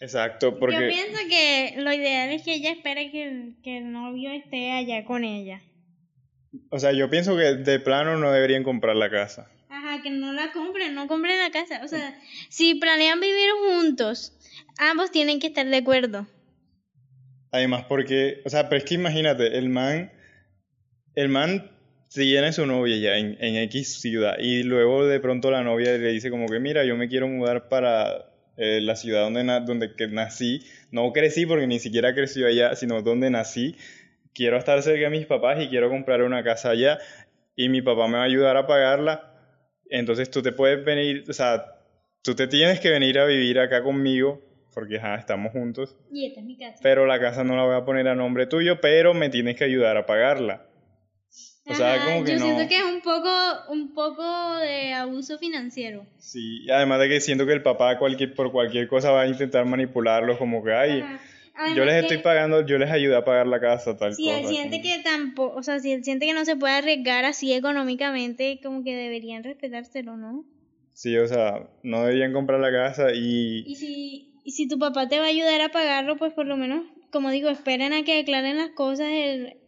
Exacto, 0.00 0.52
Yo 0.52 0.58
porque 0.58 0.88
pienso 0.88 1.18
que 1.28 1.74
lo 1.76 1.92
ideal 1.92 2.30
es 2.30 2.42
que 2.42 2.54
ella 2.54 2.70
espere 2.70 3.10
que 3.10 3.24
el, 3.24 3.56
que 3.62 3.78
el 3.78 3.92
novio 3.92 4.30
esté 4.30 4.70
allá 4.70 5.04
con 5.04 5.24
ella. 5.24 5.60
o 6.70 6.78
sea, 6.78 6.92
yo 6.92 7.10
pienso 7.10 7.36
que 7.36 7.56
de 7.56 7.80
plano 7.80 8.16
no 8.16 8.30
deberían 8.30 8.62
comprar 8.62 8.94
la 8.94 9.10
casa. 9.10 9.50
Ajá, 9.68 10.00
que 10.02 10.10
no 10.10 10.32
la 10.32 10.52
compren, 10.52 10.94
no 10.94 11.08
compren 11.08 11.38
la 11.38 11.50
casa. 11.50 11.80
O 11.84 11.88
sea, 11.88 12.16
si 12.48 12.76
planean 12.76 13.20
vivir 13.20 13.50
juntos, 13.66 14.32
ambos 14.78 15.10
tienen 15.10 15.40
que 15.40 15.48
estar 15.48 15.66
de 15.66 15.76
acuerdo. 15.76 16.26
Además, 17.50 17.84
porque, 17.88 18.42
o 18.44 18.50
sea, 18.50 18.68
pero 18.68 18.78
es 18.78 18.84
que 18.84 18.94
imagínate, 18.94 19.58
el 19.58 19.68
man, 19.68 20.12
el 21.14 21.28
man 21.28 21.70
tiene 22.12 22.52
su 22.52 22.66
novia 22.66 22.96
ya 22.96 23.16
en, 23.18 23.36
en 23.40 23.56
X 23.64 24.00
ciudad 24.00 24.36
y 24.38 24.62
luego 24.62 25.06
de 25.06 25.20
pronto 25.20 25.50
la 25.50 25.62
novia 25.62 25.92
le 25.92 26.12
dice 26.12 26.30
como 26.30 26.46
que, 26.46 26.58
mira, 26.58 26.84
yo 26.84 26.96
me 26.96 27.08
quiero 27.08 27.28
mudar 27.28 27.68
para 27.68 28.28
eh, 28.60 28.80
la 28.80 28.96
ciudad 28.96 29.22
donde, 29.22 29.44
nací. 30.10 30.62
No 30.90 31.12
crecí 31.12 31.46
porque 31.46 31.68
ni 31.68 31.78
siquiera 31.78 32.12
crecí 32.12 32.42
allá, 32.44 32.74
sino 32.74 33.02
donde 33.02 33.30
nací. 33.30 33.76
Quiero 34.34 34.58
estar 34.58 34.82
cerca 34.82 35.04
de 35.04 35.10
mis 35.10 35.26
papás 35.26 35.62
y 35.62 35.68
quiero 35.68 35.88
comprar 35.88 36.22
una 36.22 36.42
casa 36.42 36.70
allá 36.70 36.98
y 37.54 37.68
mi 37.68 37.82
papá 37.82 38.08
me 38.08 38.14
va 38.14 38.22
a 38.22 38.26
ayudar 38.26 38.56
a 38.56 38.66
pagarla. 38.66 39.32
Entonces 39.88 40.30
tú 40.30 40.42
te 40.42 40.50
puedes 40.50 40.84
venir, 40.84 41.24
o 41.28 41.32
sea, 41.32 41.66
tú 42.22 42.34
te 42.34 42.48
tienes 42.48 42.80
que 42.80 42.90
venir 42.90 43.20
a 43.20 43.26
vivir 43.26 43.60
acá 43.60 43.82
conmigo 43.82 44.42
porque 44.74 44.98
ajá, 44.98 45.16
estamos 45.16 45.52
juntos. 45.52 45.96
Y 46.12 46.26
esta 46.26 46.40
es 46.40 46.46
mi 46.46 46.56
casa. 46.56 46.78
Pero 46.82 47.06
la 47.06 47.18
casa 47.20 47.44
no 47.44 47.56
la 47.56 47.64
voy 47.64 47.76
a 47.76 47.84
poner 47.84 48.06
a 48.08 48.14
nombre 48.14 48.46
tuyo, 48.46 48.80
pero 48.80 49.14
me 49.14 49.28
tienes 49.28 49.56
que 49.56 49.64
ayudar 49.64 49.96
a 49.96 50.06
pagarla. 50.06 50.64
O 51.70 51.74
sea, 51.74 51.94
Ajá, 51.96 52.04
como 52.06 52.24
que 52.24 52.32
yo 52.32 52.38
no. 52.38 52.44
siento 52.46 52.68
que 52.68 52.76
es 52.78 52.84
un 52.84 53.00
poco, 53.02 53.28
un 53.70 53.92
poco 53.92 54.56
de 54.58 54.94
abuso 54.94 55.38
financiero. 55.38 56.06
Sí, 56.16 56.62
y 56.64 56.70
además 56.70 56.98
de 57.00 57.08
que 57.10 57.20
siento 57.20 57.44
que 57.46 57.52
el 57.52 57.62
papá 57.62 57.98
cualquier, 57.98 58.32
por 58.34 58.50
cualquier 58.52 58.88
cosa 58.88 59.10
va 59.10 59.22
a 59.22 59.26
intentar 59.28 59.66
manipularlos, 59.66 60.38
como 60.38 60.64
que, 60.64 60.72
ay, 60.72 61.04
yo 61.76 61.84
les 61.84 61.94
que 61.94 62.00
estoy 62.00 62.18
pagando, 62.18 62.64
yo 62.64 62.78
les 62.78 62.90
ayudé 62.90 63.16
a 63.16 63.24
pagar 63.24 63.46
la 63.46 63.60
casa, 63.60 63.96
tal 63.98 64.14
Si 64.14 64.24
cosa. 64.24 64.38
él 64.38 64.46
siente 64.46 64.80
como- 64.80 64.82
que 64.96 65.02
tampoco, 65.02 65.56
o 65.58 65.62
sea, 65.62 65.78
si 65.80 65.92
él 65.92 66.02
siente 66.04 66.24
que 66.24 66.32
no 66.32 66.46
se 66.46 66.56
puede 66.56 66.72
arriesgar 66.74 67.26
así 67.26 67.52
económicamente, 67.52 68.60
como 68.62 68.82
que 68.82 68.96
deberían 68.96 69.44
respetárselo, 69.44 70.16
¿no? 70.16 70.46
Sí, 70.94 71.16
o 71.18 71.28
sea, 71.28 71.68
no 71.82 72.00
deberían 72.04 72.32
comprar 72.32 72.60
la 72.60 72.72
casa 72.72 73.12
y... 73.12 73.62
Y 73.66 73.76
si, 73.76 74.27
y 74.48 74.52
si 74.52 74.66
tu 74.66 74.78
papá 74.78 75.08
te 75.08 75.18
va 75.18 75.26
a 75.26 75.28
ayudar 75.28 75.60
a 75.60 75.68
pagarlo, 75.70 76.16
pues 76.16 76.32
por 76.32 76.46
lo 76.46 76.56
menos, 76.56 76.82
como 77.12 77.30
digo, 77.30 77.50
esperen 77.50 77.92
a 77.92 78.02
que 78.04 78.16
declaren 78.16 78.56
las 78.56 78.70
cosas 78.70 79.08
el, 79.10 79.58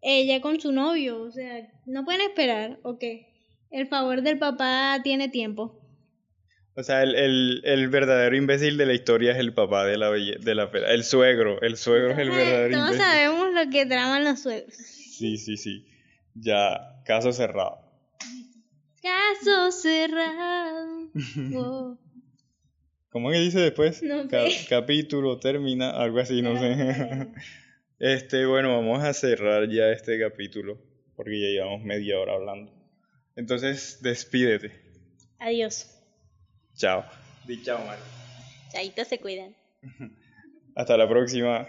ella 0.00 0.40
con 0.40 0.60
su 0.60 0.72
novio. 0.72 1.22
O 1.22 1.30
sea, 1.30 1.70
no 1.86 2.04
pueden 2.04 2.22
esperar, 2.22 2.80
¿o 2.82 2.98
qué? 2.98 3.28
El 3.70 3.86
favor 3.86 4.22
del 4.22 4.38
papá 4.38 4.98
tiene 5.04 5.28
tiempo. 5.28 5.78
O 6.74 6.82
sea, 6.82 7.02
el, 7.04 7.14
el, 7.14 7.60
el 7.64 7.88
verdadero 7.88 8.34
imbécil 8.34 8.76
de 8.78 8.86
la 8.86 8.94
historia 8.94 9.32
es 9.32 9.38
el 9.38 9.52
papá 9.54 9.84
de 9.84 9.96
la, 9.96 10.10
belle- 10.10 10.38
de 10.40 10.54
la 10.54 10.64
El 10.88 11.04
suegro, 11.04 11.60
el 11.60 11.76
suegro 11.76 12.12
es 12.12 12.18
el 12.18 12.30
verdadero 12.30 12.72
Todos 12.78 12.90
imbécil. 12.94 13.06
sabemos 13.06 13.52
lo 13.54 13.70
que 13.70 13.86
traman 13.86 14.24
los 14.24 14.40
suegros. 14.40 14.74
Sí, 14.74 15.36
sí, 15.36 15.56
sí. 15.56 15.86
Ya, 16.34 17.00
caso 17.06 17.32
cerrado. 17.32 17.78
Caso 19.02 19.70
cerrado. 19.70 21.10
Oh. 21.54 21.98
¿Cómo 23.12 23.30
que 23.30 23.38
dice 23.38 23.60
después? 23.60 24.02
No 24.02 24.26
Ca- 24.26 24.50
sé. 24.50 24.66
capítulo, 24.68 25.38
termina, 25.38 25.90
algo 25.90 26.18
así, 26.18 26.42
no 26.42 26.58
sé. 26.58 26.74
Este, 27.98 28.46
bueno, 28.46 28.70
vamos 28.76 29.04
a 29.04 29.12
cerrar 29.14 29.68
ya 29.68 29.90
este 29.90 30.18
capítulo, 30.18 30.76
porque 31.14 31.40
ya 31.40 31.46
llevamos 31.50 31.82
media 31.84 32.18
hora 32.18 32.32
hablando. 32.34 32.72
Entonces, 33.36 33.98
despídete. 34.00 34.72
Adiós. 35.38 35.88
Chao. 36.74 37.04
Di 37.46 37.62
chao, 37.62 37.78
Mario. 37.86 38.02
Chaito 38.72 39.04
se 39.04 39.20
cuidan. 39.20 39.54
Hasta 40.74 40.96
la 40.96 41.08
próxima. 41.08 41.68